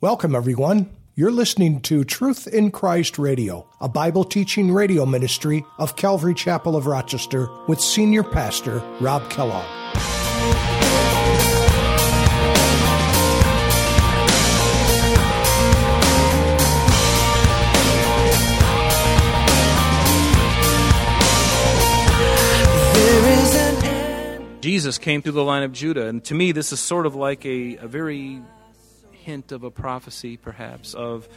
Welcome, 0.00 0.36
everyone. 0.36 0.90
You're 1.16 1.32
listening 1.32 1.80
to 1.80 2.04
Truth 2.04 2.46
in 2.46 2.70
Christ 2.70 3.18
Radio, 3.18 3.68
a 3.80 3.88
Bible 3.88 4.22
teaching 4.22 4.70
radio 4.70 5.04
ministry 5.04 5.64
of 5.76 5.96
Calvary 5.96 6.34
Chapel 6.34 6.76
of 6.76 6.86
Rochester 6.86 7.48
with 7.66 7.80
Senior 7.80 8.22
Pastor 8.22 8.78
Rob 9.00 9.28
Kellogg. 9.28 9.66
Jesus 24.60 24.98
came 24.98 25.22
through 25.22 25.32
the 25.32 25.42
line 25.42 25.64
of 25.64 25.72
Judah, 25.72 26.06
and 26.06 26.22
to 26.22 26.34
me, 26.34 26.52
this 26.52 26.72
is 26.72 26.78
sort 26.78 27.04
of 27.04 27.16
like 27.16 27.44
a, 27.44 27.78
a 27.78 27.88
very 27.88 28.40
hint 29.24 29.52
of 29.52 29.62
a 29.64 29.70
prophecy, 29.70 30.36
perhaps, 30.36 30.94
of 30.94 31.28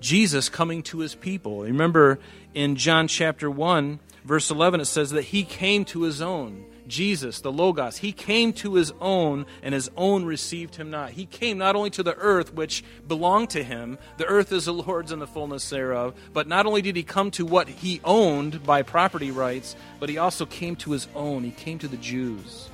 Jesus 0.00 0.48
coming 0.48 0.82
to 0.84 0.98
his 1.00 1.14
people. 1.14 1.62
Remember 1.62 2.18
in 2.54 2.76
John 2.76 3.08
chapter 3.08 3.50
1, 3.50 3.98
verse 4.24 4.50
11, 4.50 4.80
it 4.80 4.84
says 4.86 5.10
that 5.10 5.22
he 5.22 5.44
came 5.44 5.84
to 5.86 6.02
his 6.02 6.20
own. 6.20 6.64
Jesus, 6.86 7.40
the 7.42 7.52
Logos, 7.52 7.98
he 7.98 8.12
came 8.12 8.54
to 8.54 8.74
his 8.74 8.92
own, 9.00 9.44
and 9.62 9.74
his 9.74 9.90
own 9.96 10.24
received 10.24 10.76
him 10.76 10.90
not. 10.90 11.10
He 11.10 11.26
came 11.26 11.58
not 11.58 11.76
only 11.76 11.90
to 11.90 12.02
the 12.02 12.16
earth, 12.16 12.54
which 12.54 12.82
belonged 13.06 13.50
to 13.50 13.62
him, 13.62 13.98
the 14.16 14.24
earth 14.24 14.52
is 14.52 14.64
the 14.64 14.72
Lord's 14.72 15.12
and 15.12 15.20
the 15.20 15.26
fullness 15.26 15.68
thereof, 15.68 16.14
but 16.32 16.48
not 16.48 16.64
only 16.64 16.80
did 16.80 16.96
he 16.96 17.02
come 17.02 17.30
to 17.32 17.44
what 17.44 17.68
he 17.68 18.00
owned 18.04 18.64
by 18.64 18.82
property 18.82 19.30
rights, 19.30 19.76
but 20.00 20.08
he 20.08 20.16
also 20.16 20.46
came 20.46 20.76
to 20.76 20.92
his 20.92 21.08
own. 21.14 21.44
He 21.44 21.50
came 21.50 21.78
to 21.78 21.88
the 21.88 21.98
Jews 21.98 22.70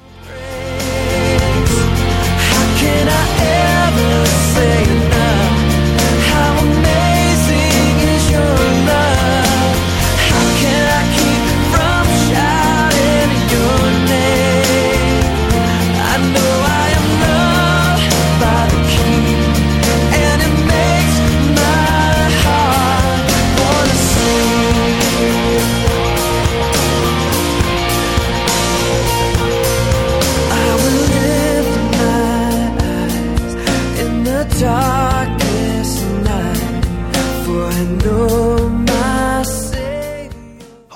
gonna 3.97 4.27
say 4.27 4.84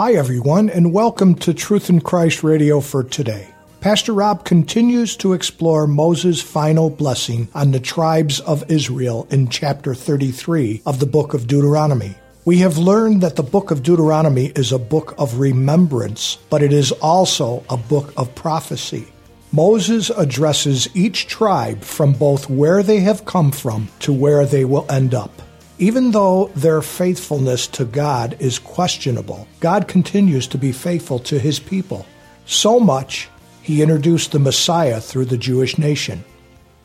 Hi, 0.09 0.15
everyone, 0.15 0.71
and 0.71 0.95
welcome 0.95 1.35
to 1.35 1.53
Truth 1.53 1.91
in 1.91 2.01
Christ 2.01 2.43
Radio 2.43 2.81
for 2.81 3.05
today. 3.05 3.47
Pastor 3.83 4.15
Rob 4.15 4.43
continues 4.43 5.15
to 5.19 5.35
explore 5.35 5.87
Moses' 5.87 6.41
final 6.41 6.89
blessing 6.89 7.47
on 7.55 7.73
the 7.73 7.79
tribes 7.79 8.41
of 8.41 8.71
Israel 8.71 9.29
in 9.31 9.49
chapter 9.49 9.95
33 9.95 10.81
of 10.87 10.99
the 10.99 11.05
book 11.05 11.35
of 11.35 11.47
Deuteronomy. 11.47 12.15
We 12.47 12.57
have 12.61 12.79
learned 12.79 13.21
that 13.21 13.37
the 13.37 13.43
book 13.43 13.71
of 13.71 13.83
Deuteronomy 13.83 14.47
is 14.57 14.73
a 14.73 14.79
book 14.79 15.15
of 15.19 15.39
remembrance, 15.41 16.39
but 16.49 16.63
it 16.63 16.73
is 16.73 16.91
also 16.91 17.63
a 17.69 17.77
book 17.77 18.15
of 18.17 18.35
prophecy. 18.35 19.09
Moses 19.53 20.09
addresses 20.09 20.89
each 20.97 21.27
tribe 21.27 21.83
from 21.83 22.15
both 22.15 22.49
where 22.49 22.83
they 22.83 23.01
have 23.01 23.27
come 23.27 23.53
from 23.53 23.91
to 24.01 24.15
where 24.15 24.47
they 24.47 24.65
will 24.65 24.87
end 24.91 25.13
up. 25.13 25.43
Even 25.81 26.11
though 26.11 26.51
their 26.57 26.83
faithfulness 26.83 27.69
to 27.69 27.85
God 27.85 28.37
is 28.41 28.59
questionable, 28.59 29.47
God 29.61 29.87
continues 29.87 30.49
to 30.49 30.59
be 30.59 30.73
faithful 30.73 31.21
to 31.21 31.39
his 31.39 31.61
people. 31.61 32.05
So 32.47 32.81
much, 32.81 33.29
he 33.63 33.81
introduced 33.81 34.33
the 34.33 34.41
Messiah 34.41 35.01
through 35.01 35.27
the 35.27 35.37
Jewish 35.37 35.79
nation. 35.79 36.25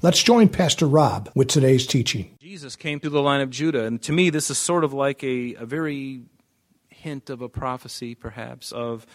Let's 0.03 0.21
join 0.21 0.47
Pastor 0.47 0.85
Rob 0.85 1.31
with 1.33 1.47
today's 1.47 1.87
teaching. 1.87 2.37
Jesus 2.39 2.75
came 2.75 2.99
through 2.99 3.11
the 3.11 3.21
line 3.21 3.41
of 3.41 3.49
Judah, 3.49 3.85
and 3.85 3.99
to 4.03 4.11
me, 4.11 4.29
this 4.29 4.51
is 4.51 4.59
sort 4.59 4.83
of 4.83 4.93
like 4.93 5.23
a, 5.23 5.55
a 5.55 5.65
very 5.65 6.21
hint 6.89 7.31
of 7.31 7.41
a 7.41 7.49
prophecy, 7.49 8.13
perhaps, 8.13 8.71
of 8.71 9.07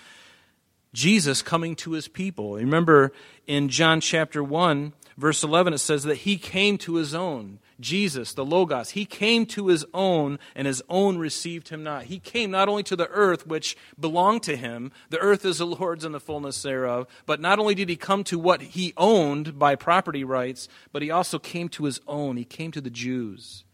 Jesus 0.92 1.40
coming 1.40 1.76
to 1.76 1.92
his 1.92 2.08
people. 2.08 2.54
Remember 2.54 3.12
in 3.46 3.68
John 3.68 4.00
chapter 4.00 4.42
1, 4.42 4.92
verse 5.18 5.42
11, 5.42 5.74
it 5.74 5.78
says 5.78 6.04
that 6.04 6.18
he 6.18 6.38
came 6.38 6.78
to 6.78 6.94
his 6.94 7.14
own. 7.14 7.58
Jesus, 7.80 8.32
the 8.32 8.44
Logos, 8.44 8.90
he 8.90 9.04
came 9.04 9.44
to 9.46 9.66
his 9.66 9.84
own, 9.92 10.38
and 10.54 10.66
his 10.66 10.82
own 10.88 11.18
received 11.18 11.68
him 11.68 11.82
not. 11.82 12.04
He 12.04 12.18
came 12.18 12.50
not 12.50 12.68
only 12.68 12.84
to 12.84 12.96
the 12.96 13.08
earth, 13.08 13.46
which 13.46 13.76
belonged 13.98 14.44
to 14.44 14.56
him, 14.56 14.92
the 15.10 15.18
earth 15.18 15.44
is 15.44 15.58
the 15.58 15.66
Lord's 15.66 16.04
and 16.04 16.14
the 16.14 16.20
fullness 16.20 16.62
thereof, 16.62 17.06
but 17.26 17.40
not 17.40 17.58
only 17.58 17.74
did 17.74 17.88
he 17.88 17.96
come 17.96 18.24
to 18.24 18.38
what 18.38 18.62
he 18.62 18.94
owned 18.96 19.58
by 19.58 19.74
property 19.74 20.24
rights, 20.24 20.68
but 20.92 21.02
he 21.02 21.10
also 21.10 21.38
came 21.38 21.68
to 21.70 21.84
his 21.84 22.00
own. 22.06 22.36
He 22.36 22.44
came 22.44 22.70
to 22.72 22.80
the 22.80 22.88
Jews, 22.88 23.64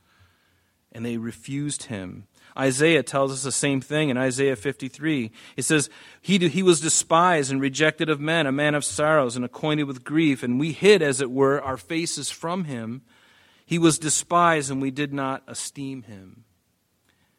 and 0.92 1.04
they 1.04 1.18
refused 1.18 1.84
him. 1.84 2.26
Isaiah 2.56 3.02
tells 3.02 3.32
us 3.32 3.42
the 3.42 3.50
same 3.50 3.80
thing 3.80 4.10
in 4.10 4.16
Isaiah 4.16 4.54
53. 4.54 5.32
It 5.56 5.64
says, 5.64 5.90
he, 6.20 6.38
he 6.48 6.62
was 6.62 6.80
despised 6.80 7.50
and 7.50 7.60
rejected 7.60 8.08
of 8.08 8.20
men, 8.20 8.46
a 8.46 8.52
man 8.52 8.74
of 8.74 8.84
sorrows 8.84 9.34
and 9.34 9.44
acquainted 9.44 9.84
with 9.84 10.04
grief, 10.04 10.42
and 10.42 10.60
we 10.60 10.72
hid, 10.72 11.02
as 11.02 11.20
it 11.20 11.30
were, 11.30 11.60
our 11.60 11.76
faces 11.76 12.30
from 12.30 12.64
him. 12.64 13.02
He 13.66 13.78
was 13.78 13.98
despised, 13.98 14.70
and 14.70 14.80
we 14.80 14.92
did 14.92 15.12
not 15.12 15.42
esteem 15.48 16.02
him. 16.02 16.44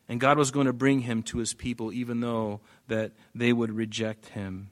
And 0.09 0.20
God 0.20 0.38
was 0.38 0.52
going 0.52 0.68
to 0.68 0.74
bring 0.74 1.02
him 1.02 1.24
to 1.24 1.38
his 1.38 1.53
people, 1.53 1.94
even 1.94 2.20
though 2.20 2.59
that 2.88 3.14
they 3.34 3.53
would 3.53 3.72
reject 3.72 4.30
him. 4.30 4.70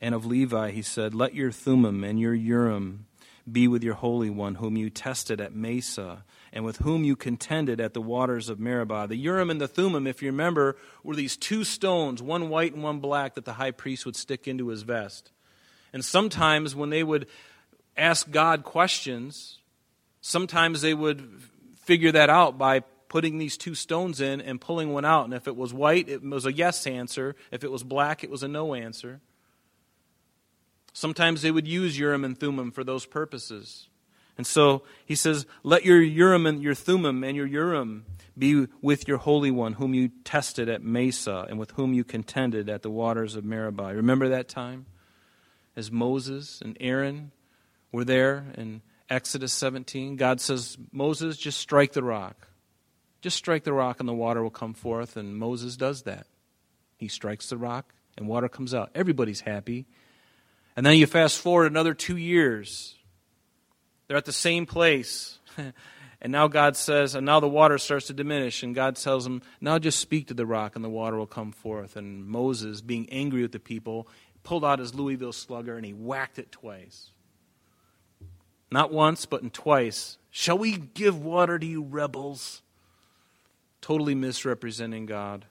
And 0.00 0.14
of 0.14 0.26
Levi, 0.26 0.72
he 0.72 0.82
said, 0.82 1.14
Let 1.14 1.34
your 1.34 1.50
Thummim 1.50 2.04
and 2.04 2.20
your 2.20 2.34
Urim 2.34 3.06
be 3.50 3.68
with 3.68 3.84
your 3.84 3.94
Holy 3.94 4.30
One, 4.30 4.56
whom 4.56 4.76
you 4.76 4.90
tested 4.90 5.40
at 5.40 5.54
Massah, 5.54 6.24
and 6.52 6.64
with 6.64 6.78
whom 6.78 7.04
you 7.04 7.16
contended 7.16 7.80
at 7.80 7.94
the 7.94 8.00
waters 8.00 8.48
of 8.48 8.58
Meribah. 8.58 9.06
The 9.08 9.16
Urim 9.16 9.50
and 9.50 9.60
the 9.60 9.68
Thummim, 9.68 10.06
if 10.06 10.22
you 10.22 10.30
remember, 10.30 10.76
were 11.02 11.16
these 11.16 11.36
two 11.36 11.64
stones, 11.64 12.22
one 12.22 12.48
white 12.48 12.74
and 12.74 12.82
one 12.82 13.00
black, 13.00 13.34
that 13.34 13.44
the 13.44 13.54
high 13.54 13.72
priest 13.72 14.06
would 14.06 14.16
stick 14.16 14.48
into 14.48 14.68
his 14.68 14.82
vest. 14.82 15.30
And 15.92 16.04
sometimes 16.04 16.74
when 16.74 16.90
they 16.90 17.02
would 17.02 17.26
ask 17.96 18.30
God 18.30 18.64
questions, 18.64 19.58
sometimes 20.20 20.80
they 20.80 20.94
would 20.94 21.42
figure 21.76 22.12
that 22.12 22.30
out 22.30 22.56
by 22.56 22.80
putting 23.08 23.38
these 23.38 23.56
two 23.56 23.74
stones 23.74 24.20
in 24.20 24.40
and 24.40 24.60
pulling 24.60 24.92
one 24.92 25.04
out. 25.04 25.24
And 25.24 25.34
if 25.34 25.46
it 25.46 25.54
was 25.54 25.72
white, 25.72 26.08
it 26.08 26.22
was 26.22 26.46
a 26.46 26.52
yes 26.52 26.86
answer. 26.86 27.36
If 27.52 27.62
it 27.62 27.70
was 27.70 27.84
black, 27.84 28.24
it 28.24 28.30
was 28.30 28.42
a 28.42 28.48
no 28.48 28.74
answer. 28.74 29.20
Sometimes 30.94 31.42
they 31.42 31.50
would 31.50 31.68
use 31.68 31.98
Urim 31.98 32.24
and 32.24 32.38
Thummim 32.38 32.70
for 32.70 32.84
those 32.84 33.04
purposes. 33.04 33.88
And 34.38 34.46
so 34.46 34.84
he 35.04 35.16
says, 35.16 35.44
Let 35.62 35.84
your 35.84 36.00
Urim 36.00 36.46
and 36.46 36.62
your 36.62 36.74
Thummim 36.74 37.22
and 37.22 37.36
your 37.36 37.46
Urim 37.46 38.06
be 38.38 38.68
with 38.80 39.06
your 39.06 39.18
Holy 39.18 39.50
One, 39.50 39.74
whom 39.74 39.92
you 39.92 40.10
tested 40.22 40.68
at 40.68 40.82
Massah 40.82 41.46
and 41.48 41.58
with 41.58 41.72
whom 41.72 41.92
you 41.92 42.04
contended 42.04 42.68
at 42.70 42.82
the 42.82 42.90
waters 42.90 43.36
of 43.36 43.44
Meribah. 43.44 43.94
Remember 43.94 44.28
that 44.28 44.48
time? 44.48 44.86
As 45.76 45.90
Moses 45.90 46.62
and 46.64 46.76
Aaron 46.80 47.32
were 47.90 48.04
there 48.04 48.46
in 48.56 48.80
Exodus 49.10 49.52
17. 49.52 50.16
God 50.16 50.40
says, 50.40 50.78
Moses, 50.92 51.36
just 51.36 51.58
strike 51.58 51.92
the 51.92 52.02
rock. 52.04 52.48
Just 53.20 53.36
strike 53.36 53.64
the 53.64 53.72
rock 53.72 53.98
and 53.98 54.08
the 54.08 54.14
water 54.14 54.42
will 54.42 54.50
come 54.50 54.74
forth. 54.74 55.16
And 55.16 55.36
Moses 55.36 55.76
does 55.76 56.02
that. 56.02 56.26
He 56.96 57.08
strikes 57.08 57.48
the 57.48 57.56
rock 57.56 57.92
and 58.16 58.28
water 58.28 58.48
comes 58.48 58.72
out. 58.72 58.90
Everybody's 58.94 59.40
happy. 59.40 59.86
And 60.76 60.84
then 60.84 60.96
you 60.96 61.06
fast 61.06 61.38
forward 61.38 61.70
another 61.70 61.94
two 61.94 62.16
years. 62.16 62.96
They're 64.06 64.16
at 64.16 64.24
the 64.24 64.32
same 64.32 64.66
place. 64.66 65.38
and 66.20 66.32
now 66.32 66.48
God 66.48 66.76
says, 66.76 67.14
and 67.14 67.24
now 67.24 67.40
the 67.40 67.48
water 67.48 67.78
starts 67.78 68.08
to 68.08 68.12
diminish. 68.12 68.62
And 68.62 68.74
God 68.74 68.96
tells 68.96 69.24
them, 69.24 69.42
now 69.60 69.78
just 69.78 70.00
speak 70.00 70.28
to 70.28 70.34
the 70.34 70.46
rock 70.46 70.76
and 70.76 70.84
the 70.84 70.90
water 70.90 71.16
will 71.16 71.26
come 71.26 71.52
forth. 71.52 71.96
And 71.96 72.26
Moses, 72.26 72.80
being 72.80 73.08
angry 73.10 73.42
with 73.42 73.52
the 73.52 73.60
people, 73.60 74.08
pulled 74.42 74.64
out 74.64 74.78
his 74.78 74.94
Louisville 74.94 75.32
slugger 75.32 75.76
and 75.76 75.86
he 75.86 75.92
whacked 75.92 76.38
it 76.38 76.50
twice. 76.50 77.10
Not 78.70 78.92
once, 78.92 79.24
but 79.26 79.42
in 79.42 79.50
twice. 79.50 80.18
Shall 80.30 80.58
we 80.58 80.76
give 80.76 81.22
water 81.22 81.58
to 81.58 81.66
you, 81.66 81.82
rebels? 81.82 82.62
Totally 83.80 84.16
misrepresenting 84.16 85.06
God. 85.06 85.44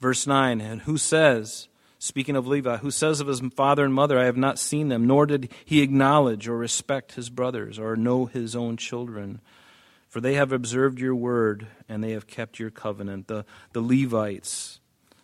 Verse 0.00 0.26
9, 0.26 0.62
and 0.62 0.82
who 0.82 0.96
says, 0.96 1.68
speaking 2.00 2.34
of 2.34 2.48
Levi, 2.48 2.78
who 2.78 2.90
says 2.90 3.20
of 3.20 3.28
his 3.28 3.40
father 3.54 3.84
and 3.84 3.94
mother, 3.94 4.18
I 4.18 4.24
have 4.24 4.36
not 4.36 4.58
seen 4.58 4.88
them, 4.88 5.06
nor 5.06 5.26
did 5.26 5.52
he 5.64 5.82
acknowledge 5.82 6.48
or 6.48 6.56
respect 6.56 7.12
his 7.12 7.30
brothers 7.30 7.78
or 7.78 7.94
know 7.94 8.24
his 8.24 8.56
own 8.56 8.76
children. 8.76 9.40
For 10.08 10.20
they 10.20 10.34
have 10.34 10.50
observed 10.50 10.98
your 10.98 11.14
word 11.14 11.68
and 11.88 12.02
they 12.02 12.10
have 12.12 12.26
kept 12.26 12.58
your 12.58 12.70
covenant. 12.70 13.28
The, 13.28 13.44
the 13.72 13.80
Levites, 13.80 14.80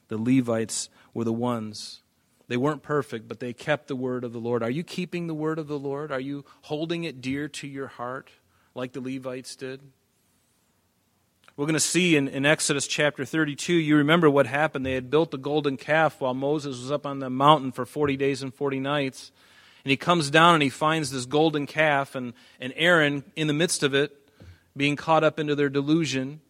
the 0.07 0.19
Levites 0.19 0.89
were 1.13 1.25
the 1.25 1.33
ones 1.33 2.03
They 2.49 2.57
weren't 2.57 2.83
perfect, 2.83 3.27
but 3.27 3.41
they 3.41 3.53
kept 3.53 3.89
the 3.89 3.97
word 3.97 4.23
of 4.23 4.33
the 4.33 4.39
Lord. 4.39 4.63
Are 4.63 4.71
you 4.71 4.85
keeping 4.85 5.27
the 5.27 5.35
word 5.35 5.59
of 5.59 5.67
the 5.67 5.79
Lord? 5.79 6.13
Are 6.13 6.21
you 6.21 6.45
holding 6.63 7.05
it 7.05 7.21
dear 7.21 7.49
to 7.49 7.67
your 7.67 7.89
heart 7.89 8.31
like 8.75 8.93
the 8.93 9.01
Levites 9.01 9.57
did? 9.57 9.81
We're 11.57 11.65
going 11.65 11.75
to 11.75 11.81
see 11.81 12.17
in, 12.17 12.29
in 12.29 12.45
Exodus 12.45 12.87
chapter 12.87 13.25
32, 13.25 13.73
you 13.73 13.97
remember 13.97 14.29
what 14.29 14.47
happened. 14.47 14.85
They 14.85 14.93
had 14.93 15.09
built 15.09 15.31
the 15.31 15.39
golden 15.39 15.79
calf 15.79 16.21
while 16.21 16.35
Moses 16.35 16.79
was 16.79 16.93
up 16.93 17.07
on 17.07 17.21
the 17.21 17.31
mountain 17.31 17.73
for 17.73 17.87
40 17.87 18.15
days 18.19 18.43
and 18.43 18.55
40 18.55 18.79
nights. 18.79 19.33
And 19.83 19.91
he 19.91 19.97
comes 19.97 20.31
down 20.31 20.53
and 20.53 20.63
he 20.63 20.69
finds 20.69 21.11
this 21.11 21.25
golden 21.25 21.67
calf, 21.67 22.15
and, 22.15 22.35
and 22.61 22.75
Aaron 22.77 23.25
in 23.37 23.47
the 23.47 23.55
midst 23.55 23.83
of 23.83 23.95
it, 23.95 24.29
being 24.77 24.97
caught 24.97 25.25
up 25.25 25.39
into 25.39 25.55
their 25.55 25.71
delusion. 25.71 26.43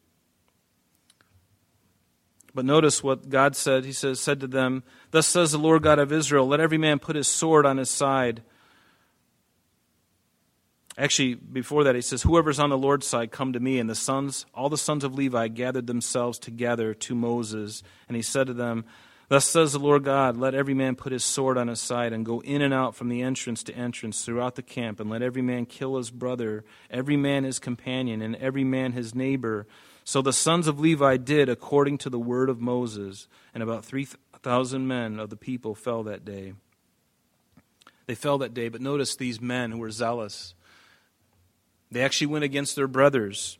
But 2.53 2.65
notice 2.65 3.05
what 3.05 3.29
God 3.29 3.55
said. 3.55 3.85
He 3.85 3.93
says, 3.93 4.19
said 4.19 4.41
to 4.41 4.49
them, 4.49 4.83
Thus 5.13 5.29
says 5.29 5.53
the 5.53 5.59
Lord 5.59 5.85
God 5.85 6.01
of 6.01 6.11
Israel, 6.11 6.49
let 6.49 6.59
every 6.59 6.79
man 6.79 6.99
put 6.99 7.15
his 7.15 7.29
sword 7.29 7.65
on 7.65 7.77
his 7.77 7.91
side. 7.91 8.43
Actually, 10.99 11.35
before 11.35 11.85
that, 11.85 11.95
he 11.95 12.01
says, 12.01 12.23
Whoever's 12.23 12.59
on 12.59 12.71
the 12.71 12.79
Lord's 12.79 13.07
side, 13.07 13.31
come 13.31 13.53
to 13.53 13.61
me. 13.61 13.79
And 13.79 13.89
the 13.89 13.95
sons, 13.95 14.47
all 14.55 14.71
the 14.71 14.79
sons 14.79 15.05
of 15.05 15.15
Levi, 15.15 15.49
gathered 15.49 15.87
themselves 15.87 16.39
together 16.39 16.95
to 16.95 17.15
Moses. 17.15 17.83
And 18.09 18.17
he 18.17 18.23
said 18.23 18.47
to 18.47 18.55
them, 18.55 18.87
Thus 19.29 19.45
says 19.45 19.73
the 19.73 19.79
Lord 19.81 20.05
God, 20.05 20.37
let 20.37 20.55
every 20.55 20.73
man 20.73 20.95
put 20.95 21.13
his 21.13 21.25
sword 21.25 21.59
on 21.59 21.67
his 21.69 21.81
side 21.81 22.13
and 22.13 22.25
go 22.25 22.41
in 22.41 22.63
and 22.63 22.73
out 22.73 22.95
from 22.95 23.09
the 23.09 23.23
entrance 23.23 23.65
to 23.65 23.75
entrance 23.75 24.25
throughout 24.25 24.55
the 24.55 24.63
camp, 24.63 25.01
and 25.01 25.11
let 25.11 25.21
every 25.21 25.43
man 25.43 25.67
kill 25.67 25.97
his 25.97 26.11
brother, 26.11 26.65
every 26.91 27.17
man 27.17 27.43
his 27.43 27.59
companion, 27.59 28.23
and 28.23 28.37
every 28.37 28.63
man 28.63 28.93
his 28.93 29.17
neighbor. 29.17 29.67
So 30.05 30.23
the 30.23 30.33
sons 30.33 30.69
of 30.69 30.79
Levi 30.79 31.17
did 31.17 31.49
according 31.49 31.99
to 31.99 32.11
the 32.11 32.21
word 32.21 32.49
of 32.49 32.61
Moses, 32.61 33.27
and 33.53 33.65
about 33.65 33.85
3,000 33.85 34.87
men 34.87 35.19
of 35.19 35.29
the 35.29 35.37
people 35.37 35.75
fell 35.75 36.05
that 36.05 36.25
day. 36.25 36.53
They 38.07 38.15
fell 38.15 38.39
that 38.39 38.55
day, 38.55 38.69
but 38.69 38.81
notice 38.81 39.17
these 39.17 39.41
men 39.41 39.73
who 39.73 39.79
were 39.79 39.91
zealous 39.91 40.55
they 41.91 42.03
actually 42.03 42.29
went 42.29 42.45
against 42.45 42.77
their 42.77 42.89
brothers. 42.89 43.59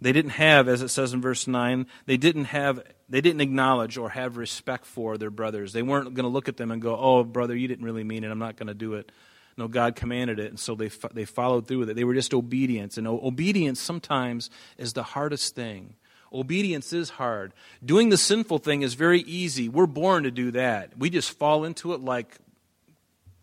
They 0.00 0.12
didn't 0.12 0.32
have, 0.32 0.66
as 0.66 0.80
it 0.80 0.88
says 0.88 1.12
in 1.12 1.20
verse 1.20 1.46
9, 1.46 1.86
they 2.06 2.16
didn't 2.16 2.46
have 2.46 2.82
they 3.08 3.20
didn't 3.20 3.40
acknowledge 3.40 3.98
or 3.98 4.10
have 4.10 4.36
respect 4.36 4.86
for 4.86 5.18
their 5.18 5.30
brothers. 5.30 5.72
They 5.72 5.82
weren't 5.82 6.14
going 6.14 6.24
to 6.24 6.28
look 6.28 6.48
at 6.48 6.56
them 6.56 6.70
and 6.70 6.80
go, 6.80 6.96
"Oh, 6.96 7.24
brother, 7.24 7.56
you 7.56 7.68
didn't 7.68 7.84
really 7.84 8.04
mean 8.04 8.24
it. 8.24 8.30
I'm 8.30 8.38
not 8.38 8.56
going 8.56 8.68
to 8.68 8.74
do 8.74 8.94
it." 8.94 9.12
No, 9.56 9.68
God 9.68 9.96
commanded 9.96 10.38
it, 10.38 10.46
and 10.46 10.58
so 10.58 10.74
they 10.74 10.90
they 11.12 11.24
followed 11.24 11.66
through 11.66 11.80
with 11.80 11.90
it. 11.90 11.96
They 11.96 12.04
were 12.04 12.14
just 12.14 12.32
obedience, 12.32 12.96
and 12.96 13.06
obedience 13.06 13.80
sometimes 13.80 14.48
is 14.78 14.92
the 14.94 15.02
hardest 15.02 15.54
thing. 15.54 15.96
Obedience 16.32 16.92
is 16.92 17.10
hard. 17.10 17.52
Doing 17.84 18.08
the 18.08 18.16
sinful 18.16 18.58
thing 18.58 18.82
is 18.82 18.94
very 18.94 19.20
easy. 19.22 19.68
We're 19.68 19.86
born 19.86 20.22
to 20.22 20.30
do 20.30 20.52
that. 20.52 20.96
We 20.96 21.10
just 21.10 21.36
fall 21.36 21.64
into 21.64 21.92
it 21.92 22.00
like 22.00 22.38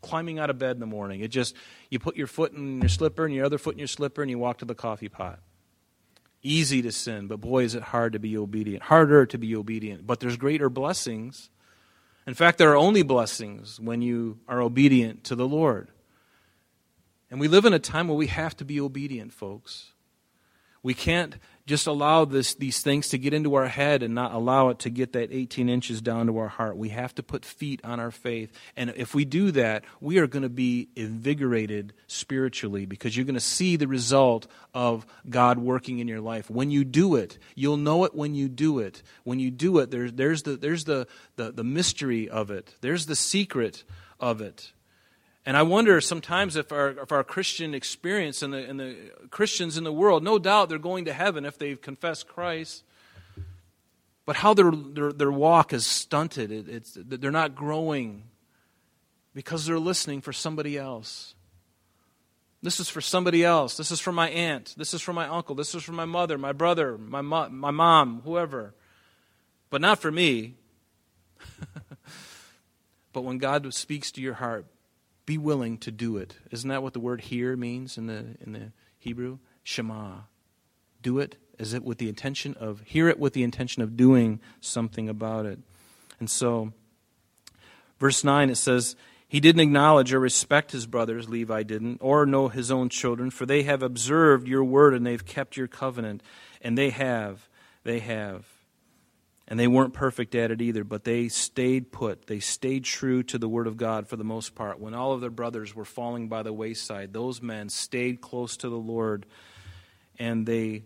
climbing 0.02 0.40
out 0.40 0.50
of 0.50 0.58
bed 0.58 0.76
in 0.76 0.80
the 0.80 0.86
morning. 0.86 1.22
It 1.22 1.30
just, 1.30 1.56
you 1.90 2.00
put 2.00 2.16
your 2.16 2.28
foot 2.28 2.54
in 2.54 2.82
your 2.82 2.90
slipper 2.90 3.26
and 3.26 3.34
your 3.34 3.46
other 3.46 3.58
foot 3.58 3.74
in 3.76 3.80
your 3.80 3.88
slipper 3.88 4.22
and 4.22 4.30
you 4.30 4.38
walk 4.38 4.60
to 4.60 4.66
the 4.66 4.76
coffee 4.76 5.10
pot. 5.10 5.40
Easy 6.44 6.82
to 6.84 6.92
sin, 6.92 7.28
but 7.28 7.42
boy, 7.42 7.64
is 7.64 7.76
it 7.76 7.84
hard 7.84 8.14
to 8.14 8.20
be 8.20 8.38
obedient. 8.38 8.84
Harder 8.84 9.26
to 9.26 9.38
be 9.38 9.56
obedient. 9.56 10.06
But 10.06 10.20
there's 10.20 10.38
greater 10.38 10.70
blessings. 10.70 11.50
In 12.26 12.34
fact, 12.34 12.58
there 12.58 12.72
are 12.72 12.78
only 12.78 13.04
blessings 13.04 13.80
when 13.80 14.02
you 14.02 14.40
are 14.48 14.62
obedient 14.62 15.24
to 15.26 15.36
the 15.36 15.48
Lord. 15.48 15.90
And 17.30 17.40
we 17.40 17.48
live 17.48 17.66
in 17.66 17.74
a 17.74 17.80
time 17.80 18.08
where 18.08 18.18
we 18.18 18.28
have 18.28 18.56
to 18.58 18.66
be 18.66 18.80
obedient, 18.80 19.34
folks. 19.34 19.94
We 20.84 20.94
can't 20.94 21.36
just 21.68 21.86
allow 21.86 22.24
this, 22.24 22.56
these 22.56 22.82
things 22.82 23.10
to 23.10 23.18
get 23.18 23.34
into 23.34 23.54
our 23.56 23.68
head 23.68 24.02
and 24.02 24.16
not 24.16 24.34
allow 24.34 24.70
it 24.70 24.80
to 24.80 24.90
get 24.90 25.12
that 25.12 25.34
18 25.34 25.68
inches 25.68 26.02
down 26.02 26.28
to 26.28 26.38
our 26.38 26.48
heart. 26.48 26.78
We 26.78 26.90
have 26.90 27.14
to 27.16 27.24
put 27.24 27.44
feet 27.44 27.82
on 27.84 28.00
our 28.00 28.10
faith. 28.10 28.54
And 28.78 28.94
if 28.96 29.14
we 29.14 29.26
do 29.26 29.52
that, 29.52 29.84
we 30.00 30.18
are 30.18 30.28
going 30.28 30.44
to 30.44 30.50
be 30.50 30.88
invigorated 30.96 31.92
spiritually 32.08 32.86
because 32.86 33.18
you're 33.18 33.26
going 33.26 33.36
to 33.36 33.42
see 33.42 33.76
the 33.76 33.88
result 33.88 34.48
of 34.74 35.06
God 35.30 35.60
working 35.60 36.00
in 36.00 36.08
your 36.08 36.22
life. 36.22 36.50
When 36.50 36.72
you 36.72 36.86
do 36.86 37.16
it, 37.16 37.38
you'll 37.54 37.76
know 37.76 38.06
it 38.06 38.16
when 38.16 38.34
you 38.34 38.48
do 38.48 38.80
it. 38.80 39.04
When 39.26 39.40
you 39.40 39.52
do 39.52 39.80
it, 39.80 39.92
there's, 39.92 40.14
there's, 40.14 40.44
the, 40.44 40.56
there's 40.56 40.86
the, 40.86 41.06
the, 41.36 41.52
the 41.52 41.66
mystery 41.66 42.30
of 42.30 42.50
it, 42.50 42.76
there's 42.80 43.08
the 43.08 43.16
secret 43.16 43.84
of 44.22 44.40
it. 44.40 44.72
And 45.48 45.56
I 45.56 45.62
wonder 45.62 46.02
sometimes 46.02 46.58
if 46.58 46.74
our, 46.74 46.90
if 46.90 47.14
our 47.14 47.24
Christian 47.24 47.74
experience 47.74 48.42
and 48.42 48.54
the, 48.54 48.70
and 48.70 48.78
the 48.78 48.98
Christians 49.32 49.78
in 49.78 49.86
the 49.86 49.94
world, 49.94 50.22
no 50.22 50.38
doubt 50.38 50.68
they're 50.68 50.78
going 50.78 51.06
to 51.06 51.14
heaven 51.14 51.46
if 51.46 51.58
they've 51.58 51.82
confessed 51.82 52.28
Christ, 52.28 52.84
but 54.26 54.36
how 54.36 54.54
their, 54.54 54.72
their, 54.72 55.14
their 55.14 55.32
walk 55.32 55.72
is 55.72 55.86
stunted. 55.86 56.52
It, 56.52 56.68
it's, 56.68 56.98
they're 57.02 57.32
not 57.32 57.56
growing 57.56 58.24
because 59.34 59.66
they're 59.66 59.80
listening 59.80 60.20
for 60.20 60.34
somebody 60.34 60.78
else. 60.78 61.34
This 62.62 62.82
is 62.82 62.90
for 62.90 63.00
somebody 63.00 63.46
else. 63.46 63.78
This 63.78 63.90
is 63.90 64.02
for 64.02 64.12
my 64.12 64.30
aunt. 64.30 64.76
This 64.76 64.94
is 64.94 65.02
for 65.02 65.14
my 65.14 65.30
uncle. 65.30 65.56
This 65.56 65.74
is 65.74 65.82
for 65.82 65.94
my 65.94 66.04
mother, 66.04 66.38
my 66.38 66.52
brother, 66.52 66.98
my, 66.98 67.22
mo- 67.22 67.48
my 67.48 67.72
mom, 67.72 68.20
whoever. 68.26 68.74
But 69.70 69.80
not 69.80 70.00
for 70.00 70.12
me. 70.12 70.56
but 73.14 73.22
when 73.22 73.38
God 73.38 73.74
speaks 73.74 74.12
to 74.12 74.20
your 74.20 74.34
heart, 74.34 74.66
be 75.28 75.38
willing 75.38 75.78
to 75.80 75.92
do 75.92 76.18
it. 76.18 76.38
Isn't 76.52 76.70
that 76.70 76.82
what 76.82 76.94
the 76.94 77.00
word 77.00 77.22
hear 77.22 77.56
means 77.56 77.98
in 77.98 78.08
the, 78.08 78.38
in 78.40 78.54
the 78.54 78.72
Hebrew? 78.98 79.38
Shema. 79.62 80.22
Do 81.04 81.20
it 81.20 81.36
as 81.60 81.74
it 81.74 81.84
with 81.84 81.98
the 81.98 82.08
intention 82.08 82.56
of, 82.56 82.82
hear 82.86 83.10
it 83.10 83.20
with 83.20 83.34
the 83.34 83.44
intention 83.44 83.84
of 83.84 83.98
doing 83.98 84.40
something 84.62 85.10
about 85.10 85.46
it. 85.46 85.60
And 86.20 86.30
so, 86.30 86.72
verse 88.00 88.24
9, 88.24 88.50
it 88.50 88.56
says, 88.56 88.96
He 89.28 89.42
didn't 89.42 89.62
acknowledge 89.62 90.14
or 90.14 90.20
respect 90.20 90.72
his 90.72 90.88
brothers, 90.88 91.28
Levi 91.28 91.64
didn't, 91.64 92.00
or 92.02 92.26
know 92.26 92.48
his 92.48 92.72
own 92.72 92.88
children, 92.88 93.30
for 93.30 93.46
they 93.46 93.64
have 93.64 93.84
observed 93.84 94.48
your 94.48 94.64
word 94.64 94.94
and 94.94 95.06
they've 95.06 95.26
kept 95.26 95.58
your 95.58 95.68
covenant. 95.68 96.24
And 96.62 96.78
they 96.78 96.90
have, 96.92 97.50
they 97.84 98.00
have. 98.00 98.46
And 99.48 99.58
they 99.58 99.68
weren't 99.68 99.94
perfect 99.94 100.36
at 100.36 100.52
it 100.52 100.62
either, 100.62 100.84
but 100.84 101.06
they 101.06 101.30
stayed 101.30 101.92
put. 101.92 102.28
They 102.28 102.40
stayed 102.42 102.84
true 102.84 103.24
to 103.24 103.38
the 103.38 103.48
Word 103.48 103.66
of 103.66 103.78
God 103.78 104.08
for 104.08 104.18
the 104.18 104.26
most 104.26 104.56
part. 104.56 104.80
When 104.80 104.94
all 104.94 105.14
of 105.14 105.22
their 105.22 105.30
brothers 105.30 105.74
were 105.74 105.86
falling 105.86 106.28
by 106.28 106.44
the 106.44 106.52
wayside, 106.52 107.14
those 107.14 107.42
men 107.42 107.70
stayed 107.70 108.20
close 108.20 108.58
to 108.58 108.70
the 108.70 108.76
Lord 108.76 109.26
and 110.20 110.46
they 110.46 110.84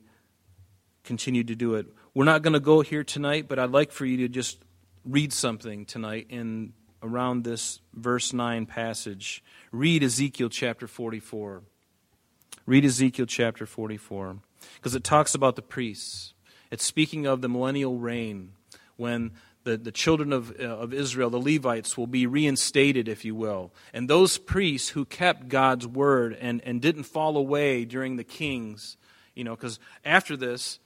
continued 1.04 1.48
to 1.48 1.56
do 1.56 1.76
it. 1.76 1.88
We're 2.14 2.26
not 2.26 2.44
going 2.44 2.54
to 2.54 2.60
go 2.60 2.82
here 2.82 3.04
tonight, 3.04 3.48
but 3.48 3.58
I'd 3.58 3.72
like 3.72 3.92
for 3.92 4.06
you 4.06 4.18
to 4.18 4.28
just 4.28 4.60
read 5.06 5.34
something 5.34 5.86
tonight 5.86 6.28
in 6.30 6.74
around 7.02 7.44
this 7.44 7.80
verse 7.94 8.34
9 8.34 8.66
passage. 8.66 9.44
Read 9.72 10.04
Ezekiel 10.04 10.50
chapter 10.50 10.88
44. 10.88 11.64
Read 12.66 12.86
Ezekiel 12.86 13.26
chapter 13.26 13.66
44 13.66 14.38
because 14.76 14.94
it 14.94 15.04
talks 15.04 15.34
about 15.34 15.56
the 15.56 15.62
priests. 15.62 16.34
It's 16.72 16.86
speaking 16.86 17.26
of 17.28 17.42
the 17.42 17.50
millennial 17.50 17.98
reign 17.98 18.54
when 18.96 19.32
the, 19.64 19.78
the 19.78 19.92
children 19.92 20.34
of, 20.34 20.60
uh, 20.60 20.64
of 20.64 20.94
Israel, 20.94 21.30
the 21.30 21.40
Levites, 21.40 21.98
will 21.98 22.08
be 22.08 22.26
reinstated, 22.26 23.08
if 23.08 23.24
you 23.24 23.36
will. 23.36 23.72
And 23.94 24.10
those 24.10 24.38
priests 24.38 24.90
who 24.90 25.06
kept 25.06 25.50
God's 25.50 25.86
word 25.86 26.36
and, 26.40 26.62
and 26.64 26.82
didn't 26.82 27.04
fall 27.04 27.38
away 27.38 27.86
during 27.86 28.16
the 28.16 28.24
kings, 28.24 28.98
you 29.36 29.44
know, 29.44 29.56
because 29.56 29.80
after 30.04 30.36
this, 30.36 30.80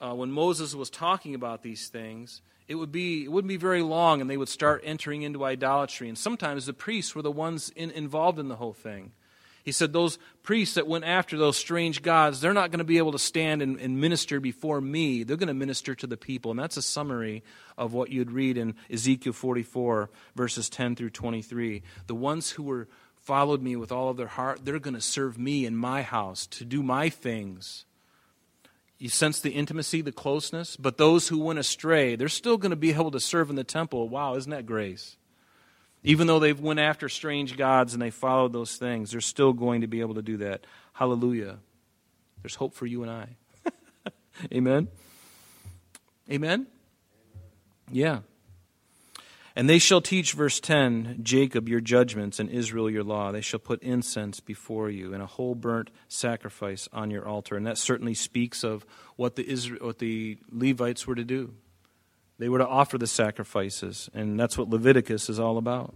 uh, 0.00 0.14
when 0.14 0.32
Moses 0.32 0.74
was 0.74 0.90
talking 0.90 1.34
about 1.34 1.62
these 1.62 1.88
things, 1.88 2.40
it 2.68 2.76
would 2.76 2.92
be 2.92 3.24
it 3.24 3.30
wouldn't 3.30 3.48
be 3.48 3.56
very 3.56 3.82
long, 3.82 4.20
and 4.20 4.30
they 4.30 4.36
would 4.36 4.48
start 4.48 4.82
entering 4.84 5.22
into 5.22 5.44
idolatry. 5.44 6.08
And 6.08 6.16
sometimes 6.16 6.64
the 6.64 6.72
priests 6.72 7.14
were 7.14 7.22
the 7.22 7.30
ones 7.30 7.70
in, 7.76 7.90
involved 7.90 8.38
in 8.38 8.48
the 8.48 8.56
whole 8.56 8.72
thing. 8.72 9.12
He 9.62 9.72
said, 9.72 9.92
Those 9.92 10.18
priests 10.42 10.74
that 10.74 10.86
went 10.86 11.04
after 11.04 11.38
those 11.38 11.56
strange 11.56 12.02
gods, 12.02 12.40
they're 12.40 12.52
not 12.52 12.70
going 12.70 12.78
to 12.78 12.84
be 12.84 12.98
able 12.98 13.12
to 13.12 13.18
stand 13.18 13.62
and, 13.62 13.78
and, 13.78 14.00
minister 14.00 14.40
before 14.40 14.80
me. 14.80 15.22
They're 15.22 15.36
going 15.36 15.48
to 15.48 15.54
minister 15.54 15.94
to 15.94 16.06
the 16.06 16.16
people. 16.16 16.50
And 16.50 16.60
that's 16.60 16.76
a 16.76 16.82
summary 16.82 17.42
of 17.78 17.92
what 17.92 18.10
you'd 18.10 18.30
read 18.30 18.56
in 18.56 18.74
Ezekiel 18.90 19.32
44, 19.32 20.10
verses 20.34 20.68
10 20.68 20.96
through 20.96 21.10
23. 21.10 21.82
The 22.06 22.14
ones 22.14 22.50
who 22.50 22.64
were 22.64 22.88
followed 23.14 23.62
me 23.62 23.76
with 23.76 23.92
all 23.92 24.08
of 24.08 24.16
their 24.16 24.26
heart, 24.26 24.64
they're 24.64 24.80
going 24.80 24.94
to 24.94 25.00
serve 25.00 25.38
me 25.38 25.64
in 25.64 25.76
my 25.76 26.02
house, 26.02 26.46
to 26.46 26.64
do 26.64 26.82
my 26.82 27.08
things. 27.08 27.84
You 28.98 29.08
sense 29.08 29.40
the 29.40 29.50
intimacy, 29.50 30.00
the 30.00 30.12
closeness, 30.12 30.76
but 30.76 30.96
those 30.96 31.28
who 31.28 31.38
went 31.38 31.58
astray, 31.58 32.16
they're 32.16 32.28
still 32.28 32.56
going 32.56 32.70
to 32.70 32.76
be 32.76 32.92
able 32.92 33.10
to 33.12 33.20
serve 33.20 33.50
in 33.50 33.56
the 33.56 33.64
temple. 33.64 34.08
Wow, 34.08 34.34
isn't 34.36 34.50
that 34.50 34.66
grace? 34.66 35.16
Even 36.04 36.26
though 36.26 36.38
they've 36.38 36.58
went 36.58 36.80
after 36.80 37.08
strange 37.08 37.56
gods 37.56 37.92
and 37.92 38.02
they 38.02 38.10
followed 38.10 38.52
those 38.52 38.76
things, 38.76 39.12
they're 39.12 39.20
still 39.20 39.52
going 39.52 39.82
to 39.82 39.86
be 39.86 40.00
able 40.00 40.14
to 40.14 40.22
do 40.22 40.38
that. 40.38 40.66
Hallelujah. 40.92 41.58
There's 42.42 42.56
hope 42.56 42.74
for 42.74 42.86
you 42.86 43.02
and 43.02 43.10
I. 43.10 43.28
Amen. 44.52 44.88
Amen. 46.30 46.66
Yeah. 47.90 48.20
And 49.54 49.68
they 49.68 49.78
shall 49.78 50.00
teach, 50.00 50.32
verse 50.32 50.60
10, 50.60 51.18
Jacob 51.22 51.68
your 51.68 51.80
judgments 51.80 52.40
and 52.40 52.48
Israel 52.48 52.88
your 52.88 53.04
law. 53.04 53.32
They 53.32 53.42
shall 53.42 53.60
put 53.60 53.82
incense 53.82 54.40
before 54.40 54.88
you 54.88 55.12
and 55.12 55.22
a 55.22 55.26
whole 55.26 55.54
burnt 55.54 55.90
sacrifice 56.08 56.88
on 56.92 57.10
your 57.10 57.28
altar. 57.28 57.56
And 57.56 57.66
that 57.66 57.76
certainly 57.76 58.14
speaks 58.14 58.64
of 58.64 58.86
what 59.16 59.36
the, 59.36 59.48
Israel, 59.48 59.86
what 59.86 59.98
the 59.98 60.38
Levites 60.50 61.06
were 61.06 61.14
to 61.14 61.24
do. 61.24 61.54
They 62.42 62.48
were 62.48 62.58
to 62.58 62.66
offer 62.66 62.98
the 62.98 63.06
sacrifices, 63.06 64.10
and 64.12 64.36
that's 64.36 64.58
what 64.58 64.68
Leviticus 64.68 65.30
is 65.30 65.38
all 65.38 65.58
about. 65.58 65.94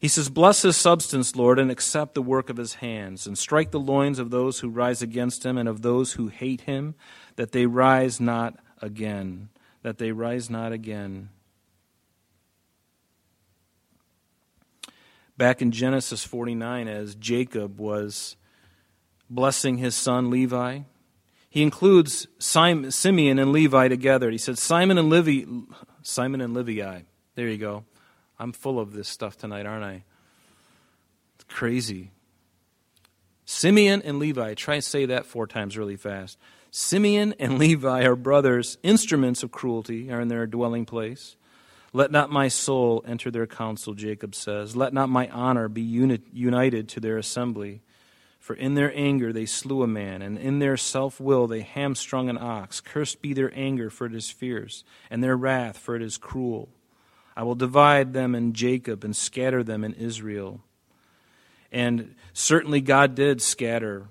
He 0.00 0.08
says, 0.08 0.30
Bless 0.30 0.62
his 0.62 0.78
substance, 0.78 1.36
Lord, 1.36 1.58
and 1.58 1.70
accept 1.70 2.14
the 2.14 2.22
work 2.22 2.48
of 2.48 2.56
his 2.56 2.76
hands, 2.76 3.26
and 3.26 3.36
strike 3.36 3.70
the 3.70 3.78
loins 3.78 4.18
of 4.18 4.30
those 4.30 4.60
who 4.60 4.70
rise 4.70 5.02
against 5.02 5.44
him 5.44 5.58
and 5.58 5.68
of 5.68 5.82
those 5.82 6.14
who 6.14 6.28
hate 6.28 6.62
him, 6.62 6.94
that 7.36 7.52
they 7.52 7.66
rise 7.66 8.18
not 8.18 8.58
again. 8.80 9.50
That 9.82 9.98
they 9.98 10.10
rise 10.10 10.48
not 10.48 10.72
again. 10.72 11.28
Back 15.36 15.60
in 15.60 15.70
Genesis 15.70 16.24
49, 16.24 16.88
as 16.88 17.14
Jacob 17.14 17.78
was 17.78 18.36
blessing 19.28 19.76
his 19.76 19.94
son 19.94 20.30
Levi, 20.30 20.78
he 21.52 21.62
includes 21.62 22.26
Simon, 22.38 22.90
Simeon 22.90 23.38
and 23.38 23.52
Levi 23.52 23.88
together. 23.88 24.30
He 24.30 24.38
said, 24.38 24.56
Simon 24.56 24.96
and 24.96 25.10
Levi, 25.10 25.44
Simon 26.00 26.40
and 26.40 26.54
Levi. 26.54 27.02
There 27.34 27.46
you 27.46 27.58
go. 27.58 27.84
I'm 28.38 28.52
full 28.52 28.80
of 28.80 28.94
this 28.94 29.06
stuff 29.06 29.36
tonight, 29.36 29.66
aren't 29.66 29.84
I? 29.84 30.04
It's 31.34 31.44
crazy. 31.44 32.10
Simeon 33.44 34.00
and 34.00 34.18
Levi. 34.18 34.54
Try 34.54 34.76
and 34.76 34.84
say 34.84 35.04
that 35.04 35.26
four 35.26 35.46
times 35.46 35.76
really 35.76 35.96
fast. 35.96 36.38
Simeon 36.70 37.34
and 37.38 37.58
Levi 37.58 38.04
are 38.04 38.16
brothers. 38.16 38.78
Instruments 38.82 39.42
of 39.42 39.52
cruelty 39.52 40.10
are 40.10 40.22
in 40.22 40.28
their 40.28 40.46
dwelling 40.46 40.86
place. 40.86 41.36
Let 41.92 42.10
not 42.10 42.30
my 42.30 42.48
soul 42.48 43.04
enter 43.06 43.30
their 43.30 43.46
council, 43.46 43.92
Jacob 43.92 44.34
says. 44.34 44.74
Let 44.74 44.94
not 44.94 45.10
my 45.10 45.28
honor 45.28 45.68
be 45.68 45.82
united 45.82 46.88
to 46.88 47.00
their 47.00 47.18
assembly. 47.18 47.82
For 48.42 48.54
in 48.54 48.74
their 48.74 48.92
anger 48.96 49.32
they 49.32 49.46
slew 49.46 49.84
a 49.84 49.86
man, 49.86 50.20
and 50.20 50.36
in 50.36 50.58
their 50.58 50.76
self 50.76 51.20
will 51.20 51.46
they 51.46 51.60
hamstrung 51.60 52.28
an 52.28 52.36
ox. 52.36 52.80
Cursed 52.80 53.22
be 53.22 53.32
their 53.32 53.52
anger, 53.54 53.88
for 53.88 54.04
it 54.04 54.14
is 54.16 54.30
fierce, 54.30 54.82
and 55.12 55.22
their 55.22 55.36
wrath, 55.36 55.78
for 55.78 55.94
it 55.94 56.02
is 56.02 56.18
cruel. 56.18 56.68
I 57.36 57.44
will 57.44 57.54
divide 57.54 58.14
them 58.14 58.34
in 58.34 58.52
Jacob 58.52 59.04
and 59.04 59.14
scatter 59.14 59.62
them 59.62 59.84
in 59.84 59.94
Israel. 59.94 60.60
And 61.70 62.16
certainly 62.32 62.80
God 62.80 63.14
did 63.14 63.40
scatter 63.40 64.08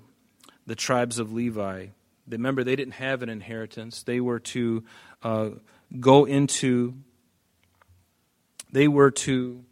the 0.66 0.76
tribes 0.76 1.18
of 1.18 1.34
Levi. 1.34 1.88
Remember, 2.26 2.64
they 2.64 2.74
didn't 2.74 2.94
have 2.94 3.22
an 3.22 3.28
inheritance. 3.28 4.02
They 4.02 4.18
were 4.18 4.40
to 4.40 4.82
uh, 5.22 5.50
go 6.00 6.24
into, 6.24 6.94
they 8.72 8.88
were 8.88 9.10
to, 9.10 9.62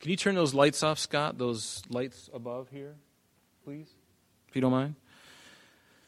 can 0.00 0.10
you 0.10 0.16
turn 0.16 0.34
those 0.34 0.54
lights 0.54 0.82
off, 0.82 0.98
Scott? 0.98 1.38
Those 1.38 1.84
lights 1.88 2.28
above 2.34 2.68
here? 2.70 2.96
Please, 3.64 3.88
if 4.48 4.56
you 4.56 4.62
don't 4.62 4.72
mind? 4.72 4.94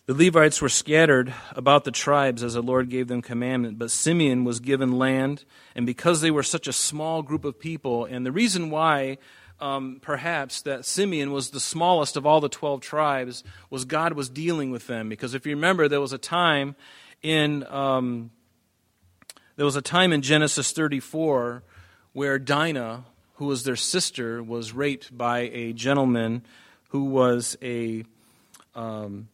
The 0.06 0.14
Levites 0.14 0.61
were 0.61 0.68
scattered 0.68 1.32
about 1.52 1.85
the 1.85 1.90
tribes 1.90 2.42
as 2.42 2.54
the 2.54 2.62
Lord 2.62 2.88
gave 2.88 3.09
them 3.09 3.23
commandment, 3.23 3.78
but 3.78 3.90
Simeon 3.90 4.44
was 4.44 4.59
given 4.59 4.99
land, 4.99 5.44
and 5.75 5.87
because 5.87 6.21
they 6.21 6.30
were 6.30 6.42
such 6.42 6.66
a 6.66 6.73
small 6.73 7.23
group 7.23 7.44
of 7.44 7.61
people, 7.61 8.04
and 8.04 8.26
the 8.26 8.32
reason 8.32 8.71
why 8.71 9.18
um, 9.61 9.99
perhaps 10.02 10.62
that 10.62 10.85
Simeon 10.85 11.30
was 11.30 11.50
the 11.50 11.61
smallest 11.61 12.16
of 12.16 12.26
all 12.26 12.40
the 12.40 12.49
12 12.49 12.80
tribes 12.80 13.44
was 13.71 13.85
God 13.85 14.14
was 14.14 14.28
dealing 14.28 14.73
with 14.73 14.88
them. 14.88 15.09
Because 15.09 15.35
if 15.35 15.47
you 15.47 15.54
remember, 15.54 15.87
there 15.88 16.00
was 16.00 16.12
a 16.12 16.18
time 16.18 16.75
in 17.23 17.64
um, 17.68 18.32
there 19.54 19.64
was 19.64 19.76
a 19.76 19.82
time 19.82 20.12
in 20.12 20.23
Genesis 20.23 20.73
34 20.73 21.62
where 22.12 22.38
Dinah, 22.40 23.04
who 23.35 23.47
was 23.47 23.62
their 23.62 23.76
sister, 23.76 24.42
was 24.42 24.73
raped 24.73 25.16
by 25.16 25.40
a 25.52 25.73
gentleman 25.73 26.42
who 26.92 27.04
was 27.04 27.56
a 27.62 28.04
um, 28.75 29.28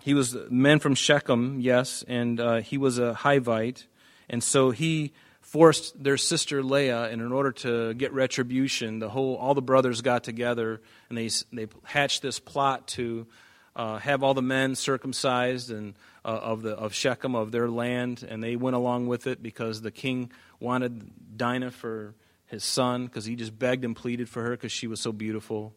he 0.00 0.12
was 0.12 0.34
a 0.34 0.50
man 0.50 0.80
from 0.80 0.94
Shechem, 0.96 1.60
yes, 1.60 2.04
and 2.06 2.40
uh, 2.40 2.56
he 2.56 2.78
was 2.78 2.98
a 2.98 3.14
Hivite, 3.14 3.86
and 4.28 4.42
so 4.42 4.70
he 4.70 5.12
forced 5.40 6.02
their 6.02 6.16
sister 6.16 6.62
Leah, 6.62 7.04
and 7.04 7.22
in 7.22 7.32
order 7.32 7.52
to 7.52 7.94
get 7.94 8.12
retribution, 8.12 8.98
the 8.98 9.08
whole 9.08 9.36
all 9.36 9.54
the 9.54 9.62
brothers 9.62 10.02
got 10.02 10.24
together 10.24 10.80
and 11.08 11.16
they 11.16 11.30
they 11.52 11.68
hatched 11.84 12.22
this 12.22 12.40
plot 12.40 12.88
to 12.88 13.28
uh, 13.76 13.98
have 13.98 14.24
all 14.24 14.34
the 14.34 14.42
men 14.42 14.74
circumcised 14.74 15.70
and 15.70 15.94
uh, 16.24 16.28
of 16.28 16.62
the 16.62 16.72
of 16.72 16.92
Shechem 16.92 17.36
of 17.36 17.52
their 17.52 17.68
land, 17.68 18.26
and 18.28 18.42
they 18.42 18.56
went 18.56 18.74
along 18.74 19.06
with 19.06 19.28
it 19.28 19.40
because 19.44 19.80
the 19.80 19.92
king 19.92 20.32
wanted 20.58 21.36
Dinah 21.36 21.70
for 21.70 22.14
his 22.46 22.64
son 22.64 23.06
because 23.06 23.26
he 23.26 23.36
just 23.36 23.56
begged 23.56 23.84
and 23.84 23.94
pleaded 23.94 24.28
for 24.28 24.42
her 24.42 24.50
because 24.50 24.72
she 24.72 24.88
was 24.88 24.98
so 25.00 25.12
beautiful 25.12 25.72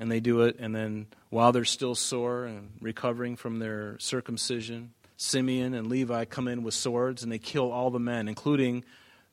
and 0.00 0.10
they 0.10 0.18
do 0.18 0.40
it, 0.40 0.56
and 0.58 0.74
then 0.74 1.06
while 1.28 1.52
they're 1.52 1.66
still 1.66 1.94
sore 1.94 2.46
and 2.46 2.70
recovering 2.80 3.36
from 3.36 3.58
their 3.58 3.98
circumcision, 3.98 4.94
Simeon 5.18 5.74
and 5.74 5.88
Levi 5.88 6.24
come 6.24 6.48
in 6.48 6.62
with 6.62 6.72
swords 6.72 7.22
and 7.22 7.30
they 7.30 7.38
kill 7.38 7.70
all 7.70 7.90
the 7.90 8.00
men, 8.00 8.26
including 8.26 8.82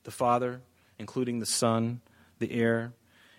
the 0.03 0.11
father, 0.11 0.59
including 0.99 1.39
the 1.39 1.45
son, 1.45 2.01
the 2.39 2.51
heir. 2.51 2.91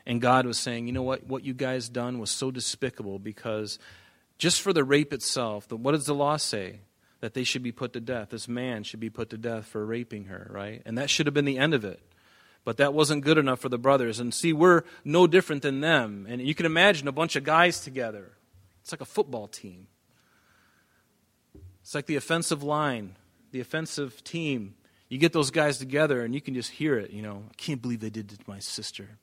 And 0.07 0.23
God 0.23 0.47
was 0.47 0.57
saying, 0.57 0.87
you 0.87 0.95
know 0.95 1.03
what? 1.03 1.27
What 1.27 1.45
you 1.45 1.53
guys 1.53 1.91
done 1.91 2.19
was 2.19 2.31
so 2.31 2.51
despicable 2.51 3.19
because 3.19 3.79
just 4.39 4.63
for 4.63 4.73
the 4.73 4.83
rape 4.83 5.13
itself, 5.13 5.69
the, 5.69 5.77
what 5.77 5.93
does 5.93 6.07
the 6.07 6.15
law 6.15 6.39
say? 6.39 6.81
That 7.21 7.35
they 7.35 7.45
should 7.45 7.63
be 7.63 7.73
put 7.73 7.93
to 7.93 8.01
death. 8.01 8.31
This 8.31 8.49
man 8.49 8.85
should 8.85 9.01
be 9.01 9.11
put 9.11 9.29
to 9.31 9.37
death 9.37 9.67
for 9.67 9.85
raping 9.85 10.27
her, 10.27 10.49
right? 10.51 10.81
And 10.87 10.97
that 10.97 11.11
should 11.11 11.27
have 11.27 11.35
been 11.35 11.45
the 11.45 11.59
end 11.59 11.75
of 11.75 11.85
it. 11.85 12.01
But 12.69 12.77
that 12.77 12.93
wasn't 12.93 13.25
good 13.25 13.39
enough 13.39 13.61
for 13.61 13.71
the 13.71 13.79
brothers. 13.79 14.21
And 14.21 14.35
see, 14.35 14.53
we're 14.53 14.83
no 15.03 15.27
different 15.27 15.63
than 15.63 15.81
them. 15.81 16.27
And 16.29 16.43
you 16.43 16.55
can 16.55 16.67
imagine 16.67 17.09
a 17.09 17.13
bunch 17.13 17.35
of 17.35 17.43
guys 17.43 17.81
together. 17.81 18.33
It's 18.83 18.93
like 18.93 19.01
a 19.01 19.07
football 19.07 19.49
team. 19.49 19.87
It's 21.81 21.95
like 21.95 22.05
the 22.05 22.17
offensive 22.17 22.63
line, 22.63 23.17
the 23.53 23.61
offensive 23.61 24.23
team. 24.23 24.75
You 25.09 25.17
get 25.17 25.33
those 25.33 25.51
guys 25.51 25.79
together 25.79 26.23
and 26.23 26.35
you 26.35 26.43
can 26.43 26.53
just 26.53 26.73
hear 26.73 26.99
it. 26.99 27.11
You 27.11 27.23
know, 27.23 27.45
I 27.49 27.55
can't 27.57 27.81
believe 27.81 28.01
they 28.01 28.11
did 28.11 28.31
it 28.31 28.41
to 28.41 28.45
my 28.47 28.59
sister. 28.59 29.17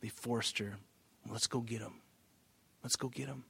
They 0.00 0.10
forced 0.10 0.60
her. 0.60 0.76
Let's 1.28 1.48
go 1.48 1.58
get 1.58 1.80
them. 1.80 1.94
Let's 2.84 2.94
go 2.94 3.08
get 3.08 3.26
them. 3.26 3.42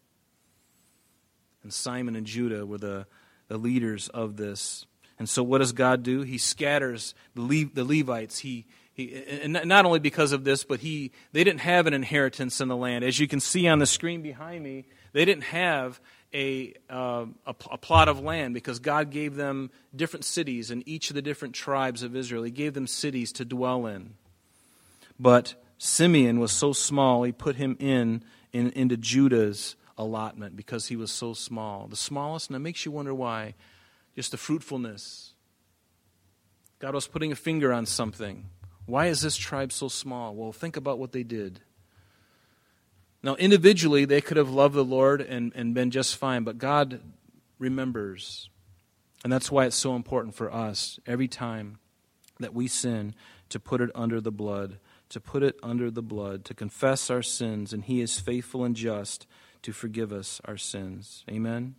And 1.63 1.71
Simon 1.71 2.17
and 2.17 2.27
Judah 2.27 2.65
were 2.65 2.79
the, 2.79 3.07
the 3.49 3.59
leaders 3.59 4.09
of 4.09 4.39
this. 4.39 4.87
And 5.19 5.29
so, 5.29 5.43
what 5.43 5.59
does 5.59 5.73
God 5.73 6.03
do? 6.03 6.23
He 6.23 6.39
scatters 6.39 7.15
the, 7.35 7.43
Le- 7.43 7.71
the 7.75 7.85
Levites. 7.85 8.39
He, 8.39 8.65
he, 8.95 9.15
and 9.15 9.53
not 9.65 9.87
only 9.87 10.01
because 10.01 10.33
of 10.33 10.45
this, 10.45 10.65
but 10.65 10.81
he, 10.81 11.13
they 11.33 11.45
didn't 11.45 11.61
have 11.61 11.87
an 11.87 11.95
inheritance 11.95 12.61
in 12.61 12.69
the 12.69 12.77
land. 12.77 13.05
As 13.05 13.19
you 13.19 13.27
can 13.27 13.41
see 13.41 13.67
on 13.67 13.79
the 13.79 13.87
screen 13.87 14.23
behind 14.23 14.63
me, 14.63 14.85
they 15.13 15.25
didn't 15.25 15.45
have 15.45 16.01
a, 16.35 16.75
uh, 16.91 17.27
a, 17.47 17.55
a, 17.71 17.79
plot 17.79 18.09
of 18.09 18.21
land 18.21 18.55
because 18.55 18.79
God 18.79 19.11
gave 19.11 19.35
them 19.35 19.71
different 19.95 20.25
cities 20.25 20.71
in 20.71 20.87
each 20.87 21.11
of 21.11 21.15
the 21.15 21.23
different 21.23 21.55
tribes 21.55 22.03
of 22.03 22.17
Israel. 22.17 22.43
He 22.43 22.51
gave 22.51 22.75
them 22.75 22.87
cities 22.87 23.33
to 23.33 23.45
dwell 23.45 23.87
in. 23.87 24.15
But 25.19 25.55
Simeon 25.79 26.41
was 26.41 26.53
so 26.53 26.73
small, 26.73 27.23
he 27.23 27.33
put 27.33 27.57
him 27.57 27.77
in, 27.79 28.23
in 28.53 28.71
into 28.71 28.97
Judah's 28.97 29.77
allotment 29.99 30.57
because 30.57 30.87
he 30.87 30.97
was 30.97 31.11
so 31.11 31.35
small. 31.35 31.87
The 31.87 31.97
smallest, 31.97 32.49
and 32.49 32.57
it 32.57 32.61
makes 32.61 32.85
you 32.85 32.93
wonder 32.93 33.15
why. 33.15 33.55
Just 34.15 34.31
the 34.31 34.37
fruitfulness. 34.37 35.33
God 36.79 36.95
was 36.95 37.07
putting 37.07 37.33
a 37.33 37.37
finger 37.37 37.73
on 37.73 37.87
something. 37.87 38.47
Why 38.87 39.07
is 39.07 39.21
this 39.21 39.37
tribe 39.37 39.73
so 39.73 39.89
small? 39.89 40.35
Well, 40.35 40.53
think 40.53 40.77
about 40.77 40.99
what 40.99 41.13
they 41.13 41.23
did. 41.23 41.61
Now, 43.23 43.37
individually, 43.37 44.05
they 44.05 44.21
could 44.21 44.37
have 44.37 44.51
loved 44.51 44.75
the 44.75 44.85
Lord 44.85 45.21
and, 45.21 45.53
and 45.55 45.75
been 45.75 45.91
just 45.91 46.17
fine, 46.17 46.43
but 46.43 46.59
God 46.59 47.01
remembers. 47.59 48.51
And 49.23 49.33
that's 49.33 49.51
why 49.51 49.67
it's 49.67 49.77
so 49.77 49.95
important 49.95 50.35
for 50.35 50.53
us 50.53 50.99
every 51.07 51.29
time 51.29 51.79
that 52.41 52.53
we 52.53 52.67
sin 52.67 53.15
to 53.51 53.61
put 53.61 53.81
it 53.81 53.91
under 53.95 54.21
the 54.21 54.33
blood, 54.33 54.79
to 55.11 55.21
put 55.21 55.45
it 55.45 55.57
under 55.63 55.91
the 55.91 56.03
blood, 56.03 56.45
to 56.47 56.55
confess 56.55 57.11
our 57.11 57.23
sins, 57.23 57.73
and 57.73 57.85
He 57.85 58.01
is 58.01 58.19
faithful 58.19 58.65
and 58.65 58.75
just 58.75 59.27
to 59.63 59.73
forgive 59.73 60.13
us 60.13 60.41
our 60.45 60.57
sins. 60.57 61.25
Amen? 61.31 61.77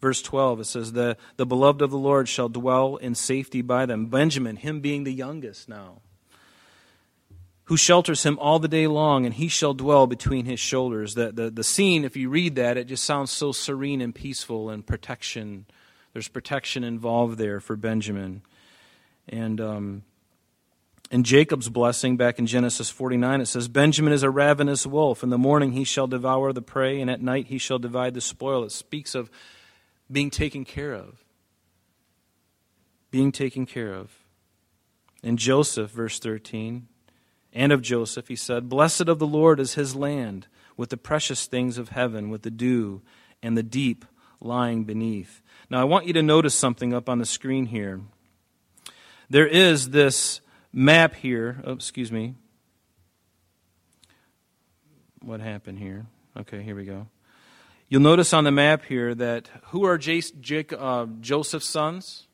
Verse 0.00 0.20
12, 0.20 0.60
it 0.60 0.64
says, 0.64 0.92
the, 0.92 1.16
the 1.36 1.46
beloved 1.46 1.80
of 1.80 1.90
the 1.90 1.98
Lord 1.98 2.28
shall 2.28 2.48
dwell 2.48 2.96
in 2.96 3.14
safety 3.14 3.62
by 3.62 3.86
them. 3.86 4.06
Benjamin, 4.06 4.56
him 4.56 4.80
being 4.80 5.04
the 5.04 5.12
youngest 5.12 5.68
now, 5.68 6.00
who 7.64 7.76
shelters 7.76 8.22
him 8.22 8.38
all 8.38 8.58
the 8.58 8.68
day 8.68 8.86
long, 8.86 9.24
and 9.24 9.34
he 9.34 9.48
shall 9.48 9.74
dwell 9.74 10.06
between 10.06 10.44
his 10.44 10.60
shoulders. 10.60 11.14
The, 11.14 11.32
the, 11.32 11.50
the 11.50 11.64
scene, 11.64 12.04
if 12.04 12.16
you 12.16 12.28
read 12.28 12.56
that, 12.56 12.76
it 12.76 12.84
just 12.86 13.04
sounds 13.04 13.30
so 13.30 13.52
serene 13.52 14.00
and 14.00 14.14
peaceful 14.14 14.68
and 14.70 14.86
protection. 14.86 15.66
There's 16.12 16.28
protection 16.28 16.84
involved 16.84 17.38
there 17.38 17.58
for 17.58 17.74
Benjamin. 17.74 18.42
And 19.28 19.60
um, 19.60 20.02
in 21.10 21.24
Jacob's 21.24 21.68
blessing, 21.68 22.16
back 22.16 22.38
in 22.38 22.46
Genesis 22.46 22.90
49, 22.90 23.40
it 23.40 23.46
says, 23.46 23.66
Benjamin 23.66 24.12
is 24.12 24.22
a 24.22 24.30
ravenous 24.30 24.86
wolf. 24.86 25.22
In 25.22 25.30
the 25.30 25.38
morning 25.38 25.72
he 25.72 25.84
shall 25.84 26.06
devour 26.06 26.52
the 26.52 26.62
prey, 26.62 27.00
and 27.00 27.10
at 27.10 27.22
night 27.22 27.46
he 27.46 27.58
shall 27.58 27.78
divide 27.78 28.14
the 28.14 28.20
spoil. 28.20 28.62
It 28.62 28.72
speaks 28.72 29.14
of 29.14 29.30
being 30.10 30.30
taken 30.30 30.64
care 30.64 30.92
of. 30.92 31.24
Being 33.10 33.32
taken 33.32 33.66
care 33.66 33.92
of. 33.92 34.10
In 35.22 35.36
Joseph, 35.36 35.90
verse 35.90 36.18
13, 36.18 36.88
and 37.52 37.72
of 37.72 37.82
Joseph, 37.82 38.28
he 38.28 38.36
said, 38.36 38.68
Blessed 38.68 39.08
of 39.08 39.18
the 39.18 39.26
Lord 39.26 39.58
is 39.58 39.74
his 39.74 39.96
land, 39.96 40.46
with 40.76 40.90
the 40.90 40.96
precious 40.96 41.46
things 41.46 41.78
of 41.78 41.88
heaven, 41.88 42.28
with 42.28 42.42
the 42.42 42.50
dew 42.50 43.02
and 43.42 43.56
the 43.56 43.62
deep 43.62 44.04
lying 44.40 44.84
beneath. 44.84 45.42
Now, 45.70 45.80
I 45.80 45.84
want 45.84 46.06
you 46.06 46.12
to 46.12 46.22
notice 46.22 46.54
something 46.54 46.92
up 46.92 47.08
on 47.08 47.18
the 47.18 47.24
screen 47.24 47.66
here. 47.66 48.00
There 49.30 49.46
is 49.46 49.90
this 49.90 50.40
map 50.72 51.14
here. 51.14 51.62
Oh, 51.64 51.72
excuse 51.72 52.12
me. 52.12 52.34
What 55.20 55.40
happened 55.40 55.78
here? 55.78 56.06
Okay, 56.36 56.62
here 56.62 56.76
we 56.76 56.84
go. 56.84 57.08
You'll 57.88 58.02
notice 58.02 58.32
on 58.32 58.44
the 58.44 58.50
map 58.50 58.84
here 58.84 59.14
that 59.14 59.48
who 59.66 59.84
are 59.84 59.94
uh, 59.96 61.06
Joseph's 61.20 61.68
sons? 61.68 62.26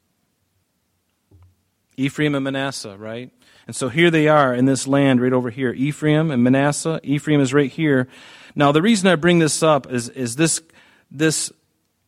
Ephraim 1.96 2.34
and 2.34 2.44
Manasseh, 2.44 2.96
right? 2.96 3.30
And 3.66 3.76
so 3.76 3.90
here 3.90 4.10
they 4.10 4.28
are 4.28 4.54
in 4.54 4.64
this 4.64 4.86
land 4.86 5.20
right 5.20 5.32
over 5.32 5.50
here 5.50 5.72
Ephraim 5.72 6.30
and 6.30 6.42
Manasseh. 6.42 7.00
Ephraim 7.02 7.40
is 7.40 7.52
right 7.52 7.70
here. 7.70 8.08
Now, 8.54 8.72
the 8.72 8.82
reason 8.82 9.08
I 9.08 9.16
bring 9.16 9.38
this 9.38 9.62
up 9.62 9.90
is, 9.92 10.08
is 10.08 10.36
this, 10.36 10.62
this 11.10 11.52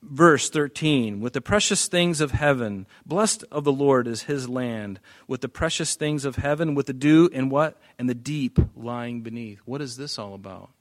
verse 0.02 0.50
13 0.50 1.20
with 1.20 1.32
the 1.32 1.40
precious 1.40 1.86
things 1.88 2.20
of 2.20 2.32
heaven 2.32 2.86
blessed 3.06 3.42
of 3.50 3.64
the 3.64 3.72
lord 3.72 4.06
is 4.06 4.24
his 4.24 4.46
land 4.46 5.00
with 5.26 5.40
the 5.40 5.48
precious 5.48 5.94
things 5.94 6.26
of 6.26 6.36
heaven 6.36 6.74
with 6.74 6.84
the 6.84 6.92
dew 6.92 7.30
and 7.32 7.50
what 7.50 7.80
and 7.98 8.06
the 8.06 8.14
deep 8.14 8.58
lying 8.76 9.22
beneath 9.22 9.60
what 9.64 9.80
is 9.80 9.96
this 9.96 10.18
all 10.18 10.34
about 10.34 10.73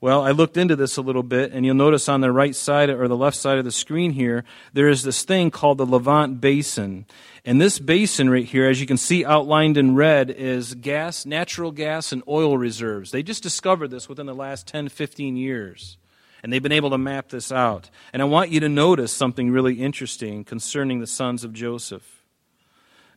well 0.00 0.22
i 0.22 0.30
looked 0.30 0.56
into 0.56 0.76
this 0.76 0.96
a 0.96 1.02
little 1.02 1.22
bit 1.22 1.52
and 1.52 1.64
you'll 1.64 1.74
notice 1.74 2.08
on 2.08 2.20
the 2.20 2.32
right 2.32 2.54
side 2.54 2.90
or 2.90 3.08
the 3.08 3.16
left 3.16 3.36
side 3.36 3.58
of 3.58 3.64
the 3.64 3.72
screen 3.72 4.12
here 4.12 4.44
there 4.72 4.88
is 4.88 5.02
this 5.02 5.22
thing 5.22 5.50
called 5.50 5.78
the 5.78 5.86
levant 5.86 6.40
basin 6.40 7.04
and 7.44 7.60
this 7.60 7.78
basin 7.78 8.30
right 8.30 8.46
here 8.46 8.68
as 8.68 8.80
you 8.80 8.86
can 8.86 8.96
see 8.96 9.24
outlined 9.24 9.76
in 9.76 9.94
red 9.94 10.30
is 10.30 10.74
gas 10.74 11.24
natural 11.26 11.70
gas 11.70 12.12
and 12.12 12.22
oil 12.28 12.56
reserves 12.58 13.10
they 13.10 13.22
just 13.22 13.42
discovered 13.42 13.88
this 13.88 14.08
within 14.08 14.26
the 14.26 14.34
last 14.34 14.66
10 14.66 14.88
15 14.88 15.36
years 15.36 15.98
and 16.42 16.52
they've 16.52 16.62
been 16.62 16.72
able 16.72 16.90
to 16.90 16.98
map 16.98 17.28
this 17.28 17.50
out. 17.50 17.90
And 18.12 18.22
I 18.22 18.24
want 18.24 18.50
you 18.50 18.60
to 18.60 18.68
notice 18.68 19.12
something 19.12 19.50
really 19.50 19.74
interesting 19.74 20.44
concerning 20.44 21.00
the 21.00 21.06
sons 21.06 21.44
of 21.44 21.52
Joseph. 21.52 22.22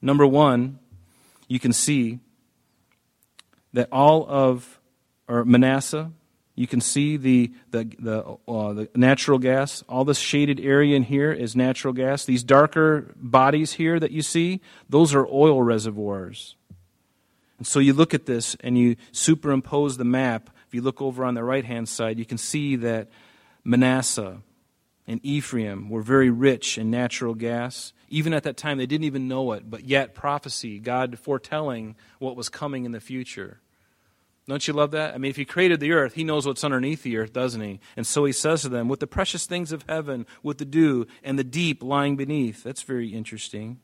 Number 0.02 0.26
one, 0.26 0.80
you 1.48 1.60
can 1.60 1.74
see 1.74 2.20
that 3.74 3.88
all 3.92 4.26
of 4.28 4.80
or 5.28 5.46
Manasseh, 5.46 6.12
you 6.56 6.68
can 6.68 6.82
see 6.82 7.18
the 7.18 7.52
the 7.72 7.90
the, 8.00 8.38
uh, 8.48 8.74
the 8.74 8.90
natural 8.96 9.40
gas. 9.40 9.84
All 9.88 10.06
this 10.06 10.20
shaded 10.20 10.60
area 10.60 10.96
in 10.96 11.04
here 11.04 11.32
is 11.32 11.56
natural 11.56 11.94
gas. 11.94 12.26
These 12.26 12.44
darker 12.44 13.14
bodies 13.16 13.74
here 13.74 14.00
that 14.00 14.12
you 14.12 14.22
see, 14.22 14.62
those 14.90 15.14
are 15.14 15.26
oil 15.28 15.64
reservoirs. 15.64 16.56
And 17.58 17.68
so 17.68 17.80
you 17.80 17.94
look 17.94 18.14
at 18.14 18.26
this 18.26 18.56
and 18.62 18.78
you 18.78 18.96
superimpose 19.12 19.98
the 19.98 20.06
map 20.06 20.50
if 20.72 20.76
you 20.76 20.82
look 20.82 21.02
over 21.02 21.26
on 21.26 21.34
the 21.34 21.44
right 21.44 21.66
hand 21.66 21.90
side, 21.90 22.18
you 22.18 22.24
can 22.24 22.38
see 22.38 22.78
that 22.78 23.10
Manasseh 23.66 24.42
and 25.06 25.20
Ephraim 25.22 25.90
were 25.90 26.02
very 26.02 26.30
rich 26.30 26.78
in 26.78 26.90
natural 26.90 27.34
gas. 27.34 27.92
Even 28.08 28.34
at 28.34 28.44
that 28.44 28.56
time, 28.56 28.78
they 28.78 28.86
didn't 28.86 29.04
even 29.04 29.28
know 29.28 29.52
it, 29.52 29.70
but 29.70 29.84
yet 29.84 30.16
prophecy, 30.16 30.80
God 30.80 31.20
foretelling 31.20 31.98
what 32.20 32.38
was 32.38 32.48
coming 32.48 32.86
in 32.86 32.94
the 32.94 33.02
future. 33.02 33.60
Don't 34.48 34.68
you 34.68 34.74
love 34.74 34.92
that? 34.92 35.14
I 35.14 35.18
mean, 35.18 35.30
if 35.30 35.38
He 35.38 35.46
created 35.46 35.80
the 35.80 35.92
earth, 35.92 36.14
He 36.14 36.24
knows 36.24 36.46
what's 36.46 36.64
underneath 36.64 37.04
the 37.04 37.18
earth, 37.18 37.32
doesn't 37.32 37.62
He? 37.62 37.80
And 37.96 38.06
so 38.06 38.26
He 38.26 38.32
says 38.32 38.64
to 38.64 38.70
them, 38.70 38.90
with 38.90 39.00
the 39.00 39.08
precious 39.08 39.46
things 39.46 39.72
of 39.72 39.86
heaven, 39.88 40.26
with 40.44 40.58
the 40.58 40.66
dew 40.66 41.08
and 41.24 41.38
the 41.38 41.44
deep 41.44 41.84
lying 41.84 42.16
beneath. 42.16 42.64
That's 42.64 42.84
very 42.84 43.10
interesting. 43.10 43.80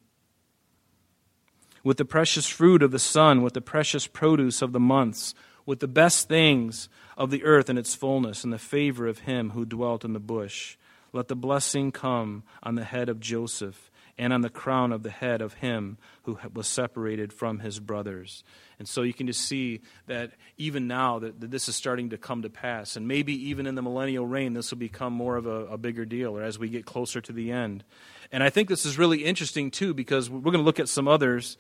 With 1.84 1.98
the 1.98 2.06
precious 2.06 2.48
fruit 2.48 2.84
of 2.84 2.92
the 2.92 3.00
sun, 3.00 3.44
with 3.44 3.54
the 3.54 3.62
precious 3.62 4.08
produce 4.08 4.62
of 4.62 4.74
the 4.74 4.80
months, 4.80 5.34
with 5.66 5.80
the 5.80 5.88
best 5.88 6.28
things 6.28 6.90
of 7.18 7.30
the 7.30 7.44
earth 7.44 7.70
in 7.70 7.78
its 7.78 7.94
fullness, 7.94 8.44
and 8.44 8.52
the 8.52 8.58
favor 8.58 9.08
of 9.08 9.20
him 9.20 9.52
who 9.52 9.66
dwelt 9.66 10.04
in 10.04 10.14
the 10.14 10.20
bush. 10.20 10.76
Let 11.14 11.28
the 11.28 11.36
blessing 11.36 11.92
come 11.92 12.44
on 12.64 12.76
the 12.76 12.84
head 12.84 13.10
of 13.10 13.20
Joseph 13.20 13.92
and 14.18 14.34
on 14.34 14.42
the 14.42 14.50
crown 14.50 14.92
of 14.92 15.04
the 15.04 15.12
head 15.12 15.42
of 15.42 15.56
him 15.56 15.98
who 16.24 16.40
was 16.54 16.68
separated 16.68 17.32
from 17.32 17.60
his 17.60 17.80
brothers. 17.80 18.44
And 18.80 18.88
so 18.88 19.02
you 19.02 19.14
can 19.14 19.26
just 19.26 19.42
see 19.42 19.82
that 20.06 20.32
even 20.58 20.88
now 20.88 21.20
that, 21.20 21.40
that 21.42 21.50
this 21.50 21.68
is 21.68 21.76
starting 21.76 22.12
to 22.12 22.18
come 22.18 22.44
to 22.44 22.50
pass. 22.50 22.96
And 22.96 23.08
maybe 23.08 23.50
even 23.50 23.66
in 23.66 23.76
the 23.76 23.82
millennial 23.82 24.26
reign, 24.26 24.54
this 24.54 24.70
will 24.70 24.78
become 24.78 25.14
more 25.14 25.36
of 25.36 25.48
a, 25.48 25.66
a 25.66 25.78
bigger 25.78 26.06
deal 26.06 26.38
or 26.38 26.44
as 26.44 26.60
we 26.60 26.70
get 26.70 26.86
closer 26.86 27.20
to 27.22 27.34
the 27.34 27.52
end. 27.52 27.84
And 28.32 28.44
I 28.44 28.50
think 28.50 28.70
this 28.70 28.86
is 28.86 28.98
really 28.98 29.24
interesting 29.24 29.72
too 29.72 29.94
because 29.94 30.30
we're 30.30 30.42
going 30.42 30.58
to 30.58 30.62
look 30.62 30.80
at 30.80 30.90
some 30.90 31.08
others. 31.08 31.58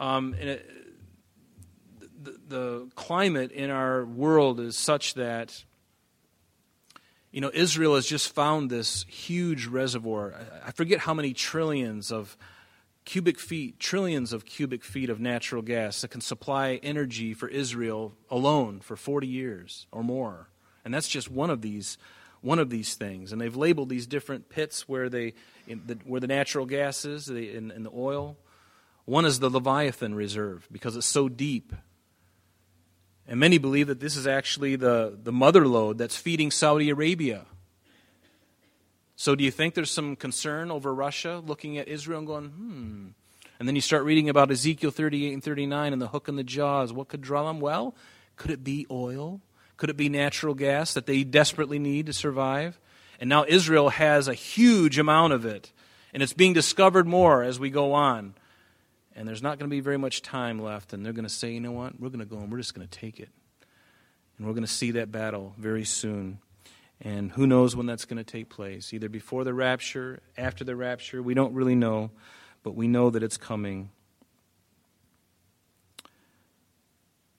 Um, 0.00 0.34
and 0.40 0.50
it, 0.50 0.70
the, 2.48 2.88
climate 2.94 3.52
in 3.52 3.70
our 3.70 4.04
world 4.04 4.60
is 4.60 4.76
such 4.76 5.14
that 5.14 5.64
you 7.30 7.40
know 7.40 7.50
Israel 7.52 7.94
has 7.94 8.06
just 8.06 8.34
found 8.34 8.70
this 8.70 9.04
huge 9.08 9.66
reservoir. 9.66 10.34
I 10.64 10.72
forget 10.72 10.98
how 11.00 11.14
many 11.14 11.32
trillions 11.32 12.10
of 12.10 12.36
cubic 13.06 13.38
feet, 13.38 13.80
trillions 13.80 14.34
of 14.34 14.44
cubic 14.44 14.84
feet 14.84 15.08
of 15.08 15.18
natural 15.18 15.62
gas 15.62 16.02
that 16.02 16.08
can 16.08 16.20
supply 16.20 16.78
energy 16.82 17.32
for 17.32 17.48
Israel 17.48 18.12
alone 18.30 18.80
for 18.80 18.96
40 18.96 19.26
years 19.26 19.86
or 19.90 20.04
more. 20.04 20.50
And 20.84 20.92
that's 20.92 21.08
just 21.08 21.30
one 21.30 21.48
of 21.48 21.62
these 21.62 21.96
one 22.42 22.58
of 22.58 22.68
these 22.68 22.94
things. 22.94 23.32
And 23.32 23.40
they've 23.40 23.56
labeled 23.56 23.88
these 23.88 24.06
different 24.06 24.50
pits 24.50 24.86
where 24.86 25.08
they 25.08 25.32
the, 25.66 25.98
where 26.04 26.20
the 26.20 26.26
natural 26.26 26.66
gas 26.66 27.06
is 27.06 27.24
the, 27.24 27.56
in, 27.56 27.70
in 27.70 27.82
the 27.82 27.90
oil. 27.90 28.36
One 29.06 29.24
is 29.24 29.38
the 29.38 29.48
Leviathan 29.48 30.14
Reserve 30.14 30.68
because 30.70 30.96
it's 30.96 31.06
so 31.06 31.30
deep 31.30 31.72
and 33.28 33.40
many 33.40 33.58
believe 33.58 33.88
that 33.88 34.00
this 34.00 34.16
is 34.16 34.26
actually 34.26 34.76
the, 34.76 35.18
the 35.20 35.32
mother 35.32 35.66
lode 35.66 35.98
that's 35.98 36.16
feeding 36.16 36.50
Saudi 36.50 36.90
Arabia. 36.90 37.46
So, 39.16 39.34
do 39.34 39.42
you 39.42 39.50
think 39.50 39.74
there's 39.74 39.90
some 39.90 40.14
concern 40.14 40.70
over 40.70 40.94
Russia 40.94 41.42
looking 41.44 41.78
at 41.78 41.88
Israel 41.88 42.18
and 42.18 42.26
going, 42.26 42.48
hmm? 42.48 43.06
And 43.58 43.66
then 43.66 43.74
you 43.74 43.80
start 43.80 44.04
reading 44.04 44.28
about 44.28 44.50
Ezekiel 44.50 44.90
38 44.90 45.32
and 45.32 45.42
39 45.42 45.92
and 45.94 46.02
the 46.02 46.08
hook 46.08 46.28
and 46.28 46.38
the 46.38 46.44
jaws. 46.44 46.92
What 46.92 47.08
could 47.08 47.22
draw 47.22 47.46
them? 47.46 47.58
Well, 47.58 47.94
could 48.36 48.50
it 48.50 48.62
be 48.62 48.86
oil? 48.90 49.40
Could 49.78 49.88
it 49.88 49.96
be 49.96 50.10
natural 50.10 50.54
gas 50.54 50.92
that 50.92 51.06
they 51.06 51.24
desperately 51.24 51.78
need 51.78 52.06
to 52.06 52.12
survive? 52.12 52.78
And 53.18 53.30
now 53.30 53.46
Israel 53.48 53.88
has 53.88 54.28
a 54.28 54.34
huge 54.34 54.98
amount 54.98 55.32
of 55.32 55.46
it, 55.46 55.72
and 56.12 56.22
it's 56.22 56.34
being 56.34 56.52
discovered 56.52 57.06
more 57.06 57.42
as 57.42 57.58
we 57.58 57.70
go 57.70 57.94
on 57.94 58.34
and 59.16 59.26
there's 59.26 59.42
not 59.42 59.58
going 59.58 59.68
to 59.68 59.74
be 59.74 59.80
very 59.80 59.96
much 59.96 60.20
time 60.20 60.60
left, 60.60 60.92
and 60.92 61.04
they're 61.04 61.14
going 61.14 61.26
to 61.26 61.32
say, 61.32 61.50
you 61.50 61.60
know 61.60 61.72
what, 61.72 61.98
we're 61.98 62.10
going 62.10 62.20
to 62.20 62.26
go 62.26 62.36
and 62.36 62.52
we're 62.52 62.58
just 62.58 62.74
going 62.74 62.86
to 62.86 62.98
take 62.98 63.18
it. 63.18 63.30
And 64.36 64.46
we're 64.46 64.52
going 64.52 64.66
to 64.66 64.70
see 64.70 64.90
that 64.92 65.10
battle 65.10 65.54
very 65.56 65.86
soon. 65.86 66.38
And 67.00 67.32
who 67.32 67.46
knows 67.46 67.76
when 67.76 67.86
that's 67.86 68.06
going 68.06 68.16
to 68.16 68.24
take 68.24 68.48
place? 68.48 68.92
Either 68.94 69.08
before 69.08 69.44
the 69.44 69.52
rapture, 69.52 70.20
after 70.36 70.64
the 70.64 70.74
rapture, 70.74 71.22
we 71.22 71.34
don't 71.34 71.54
really 71.54 71.74
know, 71.74 72.10
but 72.62 72.74
we 72.74 72.88
know 72.88 73.10
that 73.10 73.22
it's 73.22 73.36
coming. 73.36 73.90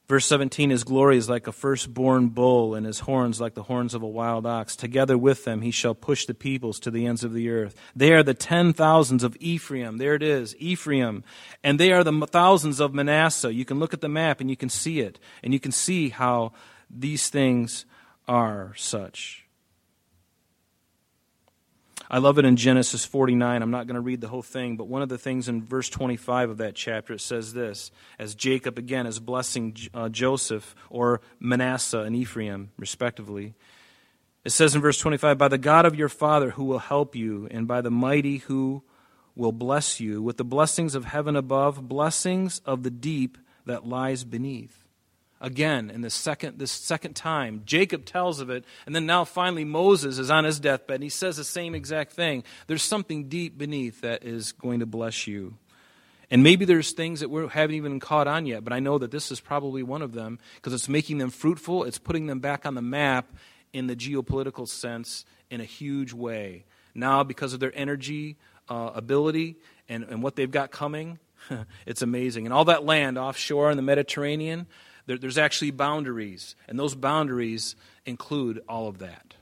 Verse 0.07 0.25
17 0.25 0.69
His 0.69 0.83
glory 0.83 1.17
is 1.17 1.27
like 1.27 1.47
a 1.47 1.51
firstborn 1.51 2.29
bull, 2.29 2.75
and 2.75 2.85
his 2.85 2.99
horns 2.99 3.41
like 3.41 3.55
the 3.55 3.63
horns 3.63 3.93
of 3.93 4.03
a 4.03 4.07
wild 4.07 4.45
ox. 4.45 4.75
Together 4.75 5.17
with 5.17 5.43
them 5.43 5.61
he 5.61 5.71
shall 5.71 5.95
push 5.95 6.25
the 6.25 6.33
peoples 6.33 6.79
to 6.79 6.91
the 6.91 7.05
ends 7.05 7.23
of 7.23 7.33
the 7.33 7.49
earth. 7.49 7.75
They 7.95 8.13
are 8.13 8.23
the 8.23 8.33
ten 8.33 8.73
thousands 8.73 9.23
of 9.23 9.35
Ephraim. 9.39 9.97
There 9.97 10.15
it 10.15 10.23
is, 10.23 10.55
Ephraim. 10.59 11.23
And 11.63 11.79
they 11.79 11.91
are 11.91 12.03
the 12.03 12.27
thousands 12.27 12.79
of 12.79 12.93
Manasseh. 12.93 13.53
You 13.53 13.65
can 13.65 13.79
look 13.79 13.93
at 13.93 14.01
the 14.01 14.07
map 14.07 14.39
and 14.39 14.49
you 14.49 14.55
can 14.55 14.69
see 14.69 15.01
it. 15.01 15.19
And 15.43 15.51
you 15.51 15.59
can 15.59 15.71
see 15.71 16.09
how 16.09 16.53
these 16.89 17.29
things 17.29 17.85
are 18.27 18.73
such. 18.77 19.46
I 22.09 22.19
love 22.19 22.37
it 22.37 22.45
in 22.45 22.55
Genesis 22.55 23.05
49. 23.05 23.61
I'm 23.61 23.71
not 23.71 23.85
going 23.85 23.95
to 23.95 24.01
read 24.01 24.21
the 24.21 24.29
whole 24.29 24.41
thing, 24.41 24.77
but 24.77 24.87
one 24.87 25.01
of 25.01 25.09
the 25.09 25.17
things 25.17 25.49
in 25.49 25.63
verse 25.63 25.89
25 25.89 26.51
of 26.51 26.57
that 26.57 26.73
chapter, 26.73 27.13
it 27.13 27.21
says 27.21 27.53
this 27.53 27.91
as 28.17 28.33
Jacob 28.33 28.77
again 28.77 29.05
is 29.05 29.19
blessing 29.19 29.75
uh, 29.93 30.07
Joseph 30.07 30.73
or 30.89 31.19
Manasseh 31.39 31.99
and 31.99 32.15
Ephraim, 32.15 32.71
respectively. 32.77 33.55
It 34.45 34.51
says 34.51 34.73
in 34.73 34.81
verse 34.81 34.99
25, 34.99 35.37
By 35.37 35.49
the 35.49 35.57
God 35.57 35.85
of 35.85 35.95
your 35.95 36.07
father 36.07 36.51
who 36.51 36.63
will 36.63 36.79
help 36.79 37.15
you, 37.15 37.49
and 37.51 37.67
by 37.67 37.81
the 37.81 37.91
mighty 37.91 38.37
who 38.37 38.83
will 39.35 39.51
bless 39.51 39.99
you, 39.99 40.21
with 40.21 40.37
the 40.37 40.45
blessings 40.45 40.95
of 40.95 41.05
heaven 41.05 41.35
above, 41.35 41.89
blessings 41.89 42.61
of 42.65 42.83
the 42.83 42.89
deep 42.89 43.37
that 43.65 43.85
lies 43.85 44.23
beneath 44.23 44.87
again 45.39 45.89
in 45.89 46.02
the 46.02 46.10
second 46.10 46.60
this 46.60 46.71
second 46.71 47.15
time. 47.15 47.62
Jacob 47.65 48.06
tells 48.06 48.39
of 48.39 48.50
it 48.50 48.65
and 48.86 48.95
then 48.95 49.06
now 49.06 49.23
finally 49.23 49.63
moses 49.63 50.17
is 50.17 50.32
on 50.32 50.43
his 50.43 50.60
deathbed 50.60 50.95
and 50.95 51.04
he 51.04 51.10
says 51.10 51.38
the 51.38 51.43
same 51.43 51.76
exact 51.76 52.12
thing. 52.12 52.43
There's 52.67 52.84
something 52.84 53.30
deep 53.30 53.58
beneath 53.58 54.02
that 54.02 54.23
is 54.23 54.52
going 54.52 54.80
to 54.80 54.86
bless 54.86 55.28
you. 55.28 55.56
And 56.30 56.43
maybe 56.43 56.65
there's 56.65 56.91
things 56.91 57.21
that 57.21 57.30
we 57.30 57.47
haven't 57.47 57.76
even 57.76 58.00
caught 58.00 58.28
on 58.28 58.45
yet 58.45 58.63
but 58.63 58.73
i 58.73 58.80
know 58.80 58.97
that 58.97 59.12
this 59.12 59.32
is 59.32 59.39
probably 59.39 59.84
one 59.84 60.02
of 60.02 60.13
them 60.13 60.39
because 60.56 60.73
it's 60.73 60.89
making 60.89 61.17
them 61.17 61.30
fruitful. 61.30 61.84
It's 61.84 62.00
putting 62.00 62.28
them 62.28 62.39
back 62.39 62.65
on 62.65 62.76
the 62.76 62.82
map 62.82 63.34
in 63.73 63.88
the 63.88 63.95
geopolitical 63.95 64.67
sense 64.67 65.26
in 65.50 65.62
a 65.62 65.65
huge 65.65 66.13
way. 66.13 66.65
Now 66.95 67.23
because 67.23 67.54
of 67.54 67.60
their 67.60 67.73
energy 67.76 68.38
uh, 68.69 68.91
ability 68.95 69.58
and, 69.88 70.04
and 70.04 70.21
what 70.21 70.36
they've 70.36 70.52
got 70.52 70.71
coming 70.71 71.19
it's 71.86 72.02
amazing. 72.02 72.45
And 72.45 72.54
all 72.54 72.65
that 72.65 72.86
land 72.86 73.17
offshore 73.17 73.71
in 73.71 73.78
the 73.78 73.84
mediterranean 73.84 74.67
there, 75.07 75.17
there's 75.17 75.37
actually 75.37 75.71
boundaries, 75.71 76.55
and 76.67 76.77
those 76.77 76.93
boundaries 76.93 77.75
include 78.05 78.61
all 78.69 78.87
of 78.87 78.99
that. 78.99 79.33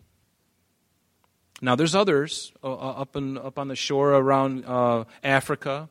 Now, 1.62 1.76
there's 1.76 1.96
others 1.96 2.54
uh, 2.64 2.72
uh, 2.72 3.02
up, 3.02 3.16
in, 3.16 3.38
up 3.38 3.58
on 3.58 3.68
the 3.68 3.76
shore 3.76 4.12
around 4.12 4.66
uh, 4.66 5.06
Africa, 5.24 5.90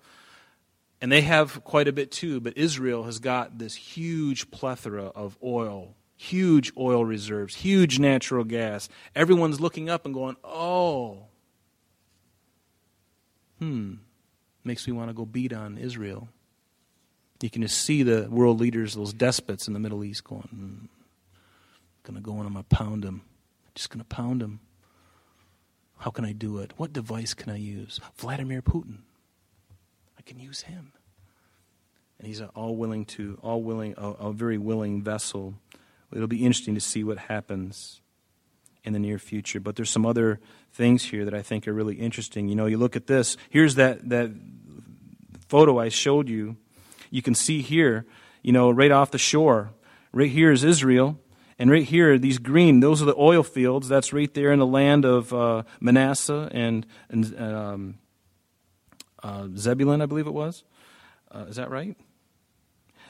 and 1.00 1.10
they 1.10 1.22
have 1.22 1.64
quite 1.64 1.88
a 1.88 1.92
bit 1.92 2.10
too, 2.10 2.40
but 2.40 2.56
Israel 2.56 3.04
has 3.04 3.18
got 3.18 3.58
this 3.58 3.74
huge 3.74 4.50
plethora 4.50 5.06
of 5.06 5.36
oil, 5.42 5.94
huge 6.16 6.72
oil 6.78 7.04
reserves, 7.04 7.56
huge 7.56 7.98
natural 7.98 8.44
gas. 8.44 8.88
Everyone's 9.14 9.60
looking 9.60 9.90
up 9.90 10.04
and 10.04 10.14
going, 10.14 10.36
oh, 10.44 11.26
hmm, 13.58 13.94
makes 14.62 14.86
me 14.86 14.92
want 14.92 15.10
to 15.10 15.14
go 15.14 15.24
beat 15.24 15.52
on 15.52 15.78
Israel. 15.78 16.28
You 17.40 17.50
can 17.50 17.62
just 17.62 17.78
see 17.82 18.02
the 18.02 18.28
world 18.30 18.60
leaders, 18.60 18.94
those 18.94 19.12
despots 19.12 19.66
in 19.66 19.74
the 19.74 19.80
Middle 19.80 20.04
East, 20.04 20.24
going, 20.24 20.42
hmm, 20.42 20.86
going 22.04 22.14
to 22.16 22.22
go 22.22 22.32
in, 22.40 22.46
I'm 22.46 22.52
going 22.52 22.64
to 22.64 22.76
pound 22.76 23.02
them. 23.02 23.22
Just 23.74 23.90
going 23.90 24.00
to 24.00 24.06
pound 24.06 24.40
them. 24.40 24.60
How 25.98 26.10
can 26.10 26.24
I 26.24 26.32
do 26.32 26.58
it? 26.58 26.72
What 26.76 26.92
device 26.92 27.34
can 27.34 27.50
I 27.50 27.56
use? 27.56 28.00
Vladimir 28.16 28.62
Putin. 28.62 28.98
I 30.18 30.22
can 30.22 30.38
use 30.38 30.62
him. 30.62 30.92
And 32.18 32.28
he's 32.28 32.40
all 32.40 32.76
willing 32.76 33.04
to, 33.06 33.38
all 33.42 33.62
willing, 33.62 33.94
a, 33.96 34.10
a 34.10 34.32
very 34.32 34.58
willing 34.58 35.02
vessel. 35.02 35.54
It'll 36.12 36.28
be 36.28 36.44
interesting 36.44 36.74
to 36.74 36.80
see 36.80 37.04
what 37.04 37.18
happens 37.18 38.00
in 38.84 38.92
the 38.92 38.98
near 38.98 39.18
future. 39.18 39.60
But 39.60 39.76
there's 39.76 39.90
some 39.90 40.06
other 40.06 40.40
things 40.72 41.04
here 41.04 41.24
that 41.24 41.34
I 41.34 41.42
think 41.42 41.66
are 41.66 41.72
really 41.72 41.96
interesting. 41.96 42.48
You 42.48 42.54
know, 42.54 42.66
you 42.66 42.78
look 42.78 42.96
at 42.96 43.06
this. 43.06 43.36
Here's 43.50 43.74
that, 43.76 44.08
that 44.10 44.30
photo 45.48 45.78
I 45.78 45.88
showed 45.88 46.28
you. 46.28 46.56
You 47.14 47.22
can 47.22 47.36
see 47.36 47.62
here, 47.62 48.06
you 48.42 48.50
know, 48.50 48.72
right 48.72 48.90
off 48.90 49.12
the 49.12 49.18
shore. 49.18 49.70
Right 50.12 50.32
here 50.32 50.50
is 50.50 50.64
Israel. 50.64 51.16
And 51.60 51.70
right 51.70 51.84
here, 51.84 52.18
these 52.18 52.38
green, 52.38 52.80
those 52.80 53.00
are 53.00 53.04
the 53.04 53.14
oil 53.16 53.44
fields. 53.44 53.86
That's 53.86 54.12
right 54.12 54.34
there 54.34 54.50
in 54.50 54.58
the 54.58 54.66
land 54.66 55.04
of 55.04 55.32
uh, 55.32 55.62
Manasseh 55.78 56.48
and, 56.50 56.84
and 57.08 57.40
um, 57.40 57.98
uh, 59.22 59.46
Zebulun, 59.56 60.02
I 60.02 60.06
believe 60.06 60.26
it 60.26 60.34
was. 60.34 60.64
Uh, 61.30 61.44
is 61.48 61.54
that 61.54 61.70
right? 61.70 61.96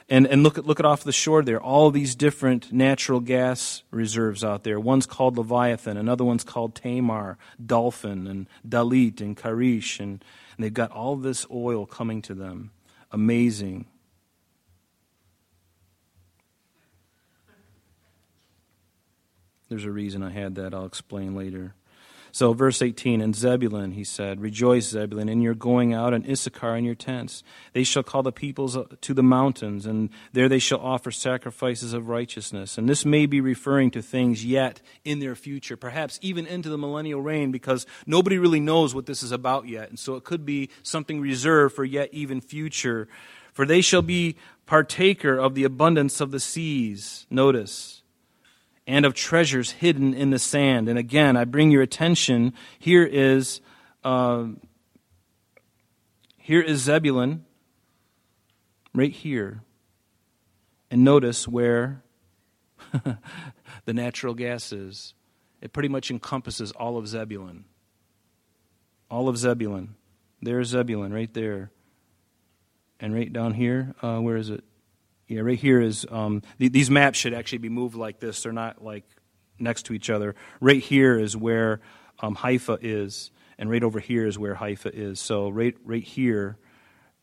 And, 0.07 0.27
and 0.27 0.43
look, 0.43 0.59
at, 0.59 0.67
look 0.67 0.79
at 0.79 0.85
off 0.85 1.03
the 1.03 1.11
shore 1.11 1.41
there, 1.41 1.59
all 1.59 1.89
these 1.89 2.13
different 2.13 2.71
natural 2.71 3.19
gas 3.19 3.81
reserves 3.89 4.43
out 4.43 4.63
there. 4.63 4.79
One's 4.79 5.07
called 5.07 5.35
Leviathan, 5.35 5.97
another 5.97 6.23
one's 6.23 6.43
called 6.43 6.75
Tamar, 6.75 7.39
Dolphin, 7.65 8.27
and 8.27 8.47
Dalit, 8.67 9.19
and 9.19 9.35
Karish. 9.35 9.99
And, 9.99 10.23
and 10.55 10.63
they've 10.63 10.71
got 10.71 10.91
all 10.91 11.15
this 11.15 11.47
oil 11.49 11.87
coming 11.87 12.21
to 12.21 12.35
them. 12.35 12.69
Amazing. 13.11 13.87
There's 19.75 19.83
a 19.83 19.91
reason 19.91 20.23
I 20.23 20.29
had 20.29 20.55
that. 20.55 20.73
I'll 20.73 20.85
explain 20.85 21.35
later. 21.35 21.75
So, 22.31 22.53
verse 22.53 22.81
18, 22.81 23.19
and 23.19 23.35
Zebulun, 23.35 23.91
he 23.91 24.05
said, 24.05 24.39
Rejoice, 24.39 24.87
Zebulun, 24.87 25.27
in 25.27 25.41
your 25.41 25.53
going 25.53 25.93
out, 25.93 26.13
and 26.13 26.25
Issachar 26.25 26.77
in 26.77 26.85
your 26.85 26.95
tents. 26.95 27.43
They 27.73 27.83
shall 27.83 28.01
call 28.01 28.23
the 28.23 28.31
peoples 28.31 28.77
uh, 28.77 28.85
to 29.01 29.13
the 29.13 29.21
mountains, 29.21 29.85
and 29.85 30.11
there 30.31 30.47
they 30.47 30.59
shall 30.59 30.79
offer 30.79 31.11
sacrifices 31.11 31.91
of 31.91 32.07
righteousness. 32.07 32.77
And 32.77 32.87
this 32.87 33.03
may 33.03 33.25
be 33.25 33.41
referring 33.41 33.91
to 33.91 34.01
things 34.01 34.45
yet 34.45 34.79
in 35.03 35.19
their 35.19 35.35
future, 35.35 35.75
perhaps 35.75 36.19
even 36.21 36.47
into 36.47 36.69
the 36.69 36.77
millennial 36.77 37.21
reign, 37.21 37.51
because 37.51 37.85
nobody 38.05 38.37
really 38.37 38.61
knows 38.61 38.95
what 38.95 39.07
this 39.07 39.23
is 39.23 39.33
about 39.33 39.67
yet. 39.67 39.89
And 39.89 39.99
so 39.99 40.15
it 40.15 40.23
could 40.23 40.45
be 40.45 40.69
something 40.83 41.19
reserved 41.19 41.75
for 41.75 41.83
yet 41.83 42.07
even 42.13 42.39
future. 42.39 43.09
For 43.51 43.65
they 43.65 43.81
shall 43.81 44.01
be 44.01 44.37
partaker 44.65 45.37
of 45.37 45.53
the 45.53 45.65
abundance 45.65 46.21
of 46.21 46.31
the 46.31 46.39
seas. 46.39 47.27
Notice 47.29 47.94
and 48.87 49.05
of 49.05 49.13
treasures 49.13 49.71
hidden 49.71 50.13
in 50.13 50.29
the 50.29 50.39
sand. 50.39 50.87
And 50.87 50.99
again, 50.99 51.35
I 51.35 51.45
bring 51.45 51.71
your 51.71 51.81
attention. 51.81 52.53
Here 52.79 53.03
is 53.03 53.61
uh, 54.03 54.47
here 56.37 56.61
is 56.61 56.81
Zebulun, 56.81 57.43
right 58.93 59.11
here, 59.11 59.63
and 60.91 61.03
notice 61.03 61.47
where 61.47 62.03
the 63.85 63.93
natural 63.93 64.35
gas 64.35 64.71
is. 64.71 65.15
It 65.59 65.73
pretty 65.73 65.89
much 65.89 66.11
encompasses 66.11 66.71
all 66.73 66.97
of 66.97 67.07
Zebulun. 67.07 67.65
All 69.09 69.27
of 69.27 69.37
Zebulun. 69.37 69.95
There's 70.39 70.67
Zebulun 70.67 71.11
right 71.11 71.33
there. 71.33 71.71
And 72.99 73.13
right 73.15 73.33
down 73.33 73.55
here, 73.55 73.95
uh, 74.03 74.19
where 74.19 74.37
is 74.37 74.51
it? 74.51 74.63
Yeah, 75.27 75.41
right 75.41 75.57
here 75.57 75.81
is 75.81 76.05
um, 76.11 76.43
th- 76.59 76.71
these 76.71 76.89
maps 76.89 77.17
should 77.17 77.33
actually 77.33 77.59
be 77.59 77.69
moved 77.69 77.95
like 77.95 78.19
this. 78.19 78.43
They're 78.43 78.51
not 78.51 78.83
like 78.83 79.05
next 79.57 79.83
to 79.87 79.93
each 79.93 80.09
other. 80.09 80.35
Right 80.59 80.81
here 80.81 81.17
is 81.17 81.35
where 81.35 81.81
um, 82.19 82.35
Haifa 82.35 82.77
is, 82.81 83.31
and 83.57 83.69
right 83.69 83.83
over 83.83 83.99
here 83.99 84.27
is 84.27 84.37
where 84.37 84.55
Haifa 84.55 84.91
is. 84.93 85.19
So 85.19 85.49
right 85.49 85.75
right 85.83 86.03
here 86.03 86.57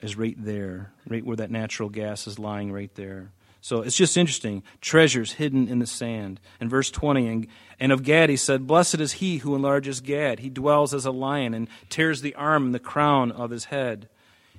is 0.00 0.16
right 0.16 0.36
there, 0.36 0.92
right 1.08 1.24
where 1.24 1.36
that 1.36 1.50
natural 1.50 1.88
gas 1.88 2.26
is 2.26 2.38
lying, 2.38 2.72
right 2.72 2.92
there. 2.96 3.32
So 3.60 3.82
it's 3.82 3.96
just 3.96 4.16
interesting. 4.16 4.64
Treasures 4.80 5.34
hidden 5.34 5.68
in 5.68 5.78
the 5.78 5.86
sand. 5.86 6.40
In 6.60 6.68
verse 6.68 6.90
20, 6.90 7.28
and, 7.28 7.46
and 7.78 7.92
of 7.92 8.02
Gad 8.02 8.28
he 8.28 8.36
said, 8.36 8.66
Blessed 8.66 8.96
is 8.96 9.12
he 9.12 9.38
who 9.38 9.54
enlarges 9.54 10.00
Gad. 10.00 10.40
He 10.40 10.50
dwells 10.50 10.92
as 10.92 11.06
a 11.06 11.12
lion 11.12 11.54
and 11.54 11.68
tears 11.88 12.20
the 12.20 12.34
arm 12.34 12.66
and 12.66 12.74
the 12.74 12.80
crown 12.80 13.30
of 13.30 13.50
his 13.50 13.66
head. 13.66 14.08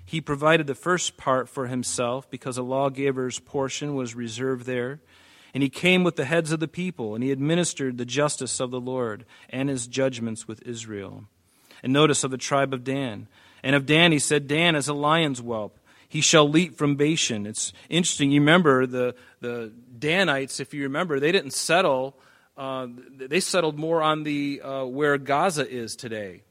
He 0.06 0.22
provided 0.22 0.68
the 0.68 0.76
first 0.76 1.18
part 1.18 1.50
for 1.50 1.68
himself 1.68 2.30
because 2.30 2.58
a 2.58 2.64
lawgiver's 2.64 3.40
portion 3.40 3.96
was 3.96 4.16
reserved 4.16 4.66
there. 4.66 5.00
And 5.54 5.62
he 5.62 5.70
came 5.70 6.04
with 6.04 6.16
the 6.16 6.26
heads 6.26 6.52
of 6.52 6.60
the 6.60 6.68
people, 6.68 7.14
and 7.14 7.24
he 7.24 7.32
administered 7.32 7.98
the 7.98 8.06
justice 8.06 8.60
of 8.60 8.72
the 8.72 8.82
Lord 8.82 9.24
and 9.50 9.70
his 9.70 9.86
judgments 9.86 10.48
with 10.48 10.64
Israel. 10.64 11.26
And 11.84 11.94
notice 11.94 12.24
of 12.24 12.32
the 12.32 12.38
tribe 12.38 12.74
of 12.74 12.84
Dan. 12.84 13.28
And 13.62 13.76
of 13.76 13.86
Dan 13.86 14.12
he 14.12 14.20
said, 14.20 14.48
Dan 14.48 14.76
is 14.76 14.88
a 14.88 14.94
lion's 14.94 15.40
whelp. 15.40 15.80
He 16.10 16.22
shall 16.22 16.50
leap 16.50 16.76
from 16.76 16.96
Bashan. 16.96 17.46
It's 17.46 17.72
interesting. 17.90 18.32
You 18.32 18.42
remember 18.42 18.86
the, 18.86 19.16
the 19.42 19.72
Danites, 19.98 20.60
if 20.60 20.74
you 20.74 20.84
remember, 20.84 21.20
they 21.20 21.32
didn't 21.32 21.54
settle, 21.54 22.18
uh, 22.58 22.88
they 23.16 23.40
settled 23.40 23.80
more 23.80 24.02
on 24.02 24.24
the 24.24 24.62
uh, 24.62 24.86
where 24.86 25.18
Gaza 25.18 25.68
is 25.68 25.96
today. 25.96 26.42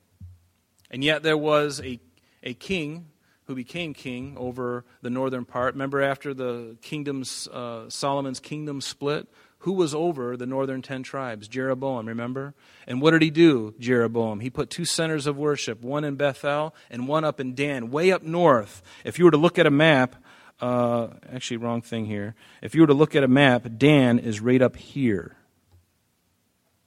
And 0.91 1.03
yet 1.05 1.23
there 1.23 1.39
was 1.39 1.81
a, 1.81 2.01
a 2.43 2.55
king 2.55 3.07
who 3.53 3.57
became 3.57 3.93
king 3.93 4.35
over 4.39 4.83
the 5.03 5.11
northern 5.11 5.45
part. 5.45 5.75
Remember, 5.75 6.01
after 6.01 6.33
the 6.33 6.75
kingdoms, 6.81 7.47
uh, 7.49 7.85
Solomon's 7.91 8.41
kingdom 8.41 8.81
split, 8.81 9.29
who 9.59 9.73
was 9.75 9.95
over 9.95 10.39
the 10.39 10.47
northern 10.47 10.81
ten 10.81 11.03
tribes? 11.03 11.49
Jeroboam, 11.49 12.09
remember? 12.09 12.55
And 12.87 13.03
what 13.03 13.11
did 13.11 13.21
he 13.21 13.29
do, 13.29 13.75
Jeroboam? 13.79 14.41
He 14.41 14.49
put 14.49 14.71
two 14.71 14.87
centers 14.87 15.27
of 15.27 15.37
worship, 15.37 15.83
one 15.83 16.03
in 16.03 16.17
Bethel 16.17 16.75
and 16.91 17.07
one 17.07 17.25
up 17.25 17.41
in 17.41 17.55
Dan, 17.55 17.91
way 17.91 18.11
up 18.11 18.23
north. 18.23 18.83
If 19.05 19.19
you 19.19 19.27
were 19.27 19.31
to 19.33 19.37
look 19.37 19.59
at 19.59 19.67
a 19.67 19.71
map, 19.71 20.17
uh, 20.63 21.09
actually, 21.31 21.59
wrong 21.59 21.83
thing 21.83 22.07
here. 22.07 22.35
If 22.63 22.75
you 22.75 22.81
were 22.81 22.87
to 22.87 22.95
look 22.95 23.15
at 23.15 23.23
a 23.23 23.29
map, 23.29 23.67
Dan 23.77 24.19
is 24.19 24.41
right 24.41 24.63
up 24.63 24.77
here. 24.77 25.37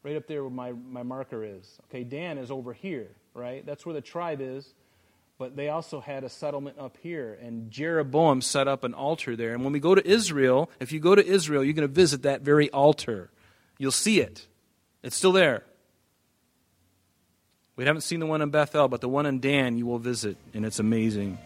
Right 0.02 0.16
up 0.16 0.26
there 0.26 0.42
where 0.42 0.52
my, 0.52 0.72
my 0.72 1.04
marker 1.04 1.44
is. 1.44 1.78
Okay, 1.90 2.04
Dan 2.04 2.40
is 2.40 2.50
over 2.50 2.74
here, 2.74 3.12
right? 3.36 3.64
That's 3.64 3.86
where 3.86 3.94
the 3.94 4.02
tribe 4.02 4.42
is 4.42 4.74
but 5.38 5.56
they 5.56 5.70
also 5.70 6.00
had 6.00 6.24
a 6.24 6.30
settlement 6.30 6.78
up 6.80 6.98
here. 7.02 7.38
And 7.42 7.70
Jeroboam 7.70 8.42
set 8.42 8.68
up 8.68 8.84
an 8.84 8.94
altar 8.94 9.36
there. 9.36 9.54
And 9.54 9.64
when 9.64 9.74
we 9.74 9.80
go 9.80 9.96
to 9.96 10.06
Israel, 10.08 10.70
if 10.80 10.92
you 10.92 11.00
go 11.00 11.16
to 11.16 11.26
Israel, 11.26 11.64
you're 11.64 11.74
going 11.74 11.88
to 11.88 11.94
visit 11.94 12.24
that 12.24 12.42
very 12.42 12.70
altar. 12.72 13.30
You'll 13.78 13.92
see 13.92 14.22
it, 14.22 14.48
it's 15.04 15.16
still 15.16 15.34
there. 15.34 15.64
We 17.76 17.84
haven't 17.84 18.02
seen 18.02 18.22
the 18.22 18.26
one 18.26 18.42
in 18.42 18.52
Bethel, 18.52 18.88
but 18.88 19.02
the 19.02 19.10
one 19.10 19.26
in 19.26 19.42
Dan 19.42 19.78
you 19.78 19.86
will 19.86 20.00
visit, 20.00 20.38
and 20.54 20.66
it's 20.66 20.80
amazing. 20.80 21.38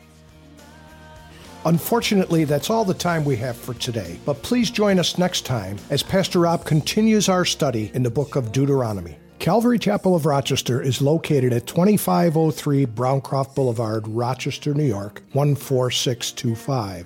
Unfortunately, 1.65 2.45
that's 2.45 2.69
all 2.69 2.86
the 2.86 2.93
time 2.93 3.25
we 3.25 3.36
have 3.38 3.58
for 3.58 3.73
today. 3.73 4.19
But 4.25 4.43
please 4.43 4.69
join 4.69 4.99
us 4.99 5.17
next 5.17 5.45
time 5.45 5.78
as 5.89 6.04
Pastor 6.04 6.39
Rob 6.39 6.65
continues 6.65 7.28
our 7.28 7.45
study 7.45 7.91
in 7.95 8.04
the 8.04 8.12
book 8.12 8.36
of 8.36 8.52
Deuteronomy. 8.52 9.17
Calvary 9.39 9.80
Chapel 9.80 10.15
of 10.15 10.25
Rochester 10.25 10.82
is 10.82 11.02
located 11.02 11.54
at 11.54 11.65
2503 11.65 12.86
Browncroft 12.86 13.56
Boulevard, 13.56 14.06
Rochester, 14.06 14.73
New 14.73 14.84
York, 14.84 15.23
14625. 15.32 17.06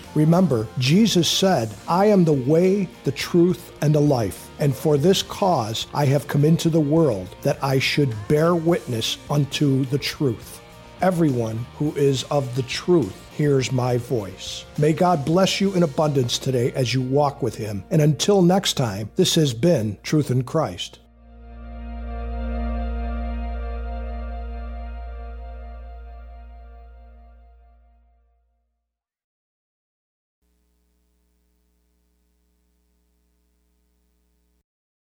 Remember, 0.15 0.67
Jesus 0.77 1.29
said, 1.29 1.73
I 1.87 2.05
am 2.05 2.23
the 2.23 2.33
way, 2.33 2.89
the 3.03 3.11
truth, 3.11 3.71
and 3.81 3.95
the 3.95 4.01
life. 4.01 4.49
And 4.59 4.75
for 4.75 4.97
this 4.97 5.23
cause 5.23 5.87
I 5.93 6.05
have 6.05 6.27
come 6.27 6.45
into 6.45 6.69
the 6.69 6.79
world, 6.79 7.35
that 7.41 7.63
I 7.63 7.79
should 7.79 8.13
bear 8.27 8.55
witness 8.55 9.17
unto 9.29 9.85
the 9.85 9.97
truth. 9.97 10.61
Everyone 11.01 11.65
who 11.77 11.93
is 11.95 12.23
of 12.25 12.55
the 12.55 12.63
truth 12.63 13.15
hears 13.31 13.71
my 13.71 13.97
voice. 13.97 14.65
May 14.77 14.93
God 14.93 15.25
bless 15.25 15.59
you 15.59 15.73
in 15.73 15.83
abundance 15.83 16.37
today 16.37 16.71
as 16.73 16.93
you 16.93 17.01
walk 17.01 17.41
with 17.41 17.55
Him. 17.55 17.83
And 17.89 18.01
until 18.01 18.41
next 18.41 18.73
time, 18.73 19.09
this 19.15 19.33
has 19.35 19.53
been 19.53 19.97
Truth 20.03 20.29
in 20.29 20.43
Christ. 20.43 20.99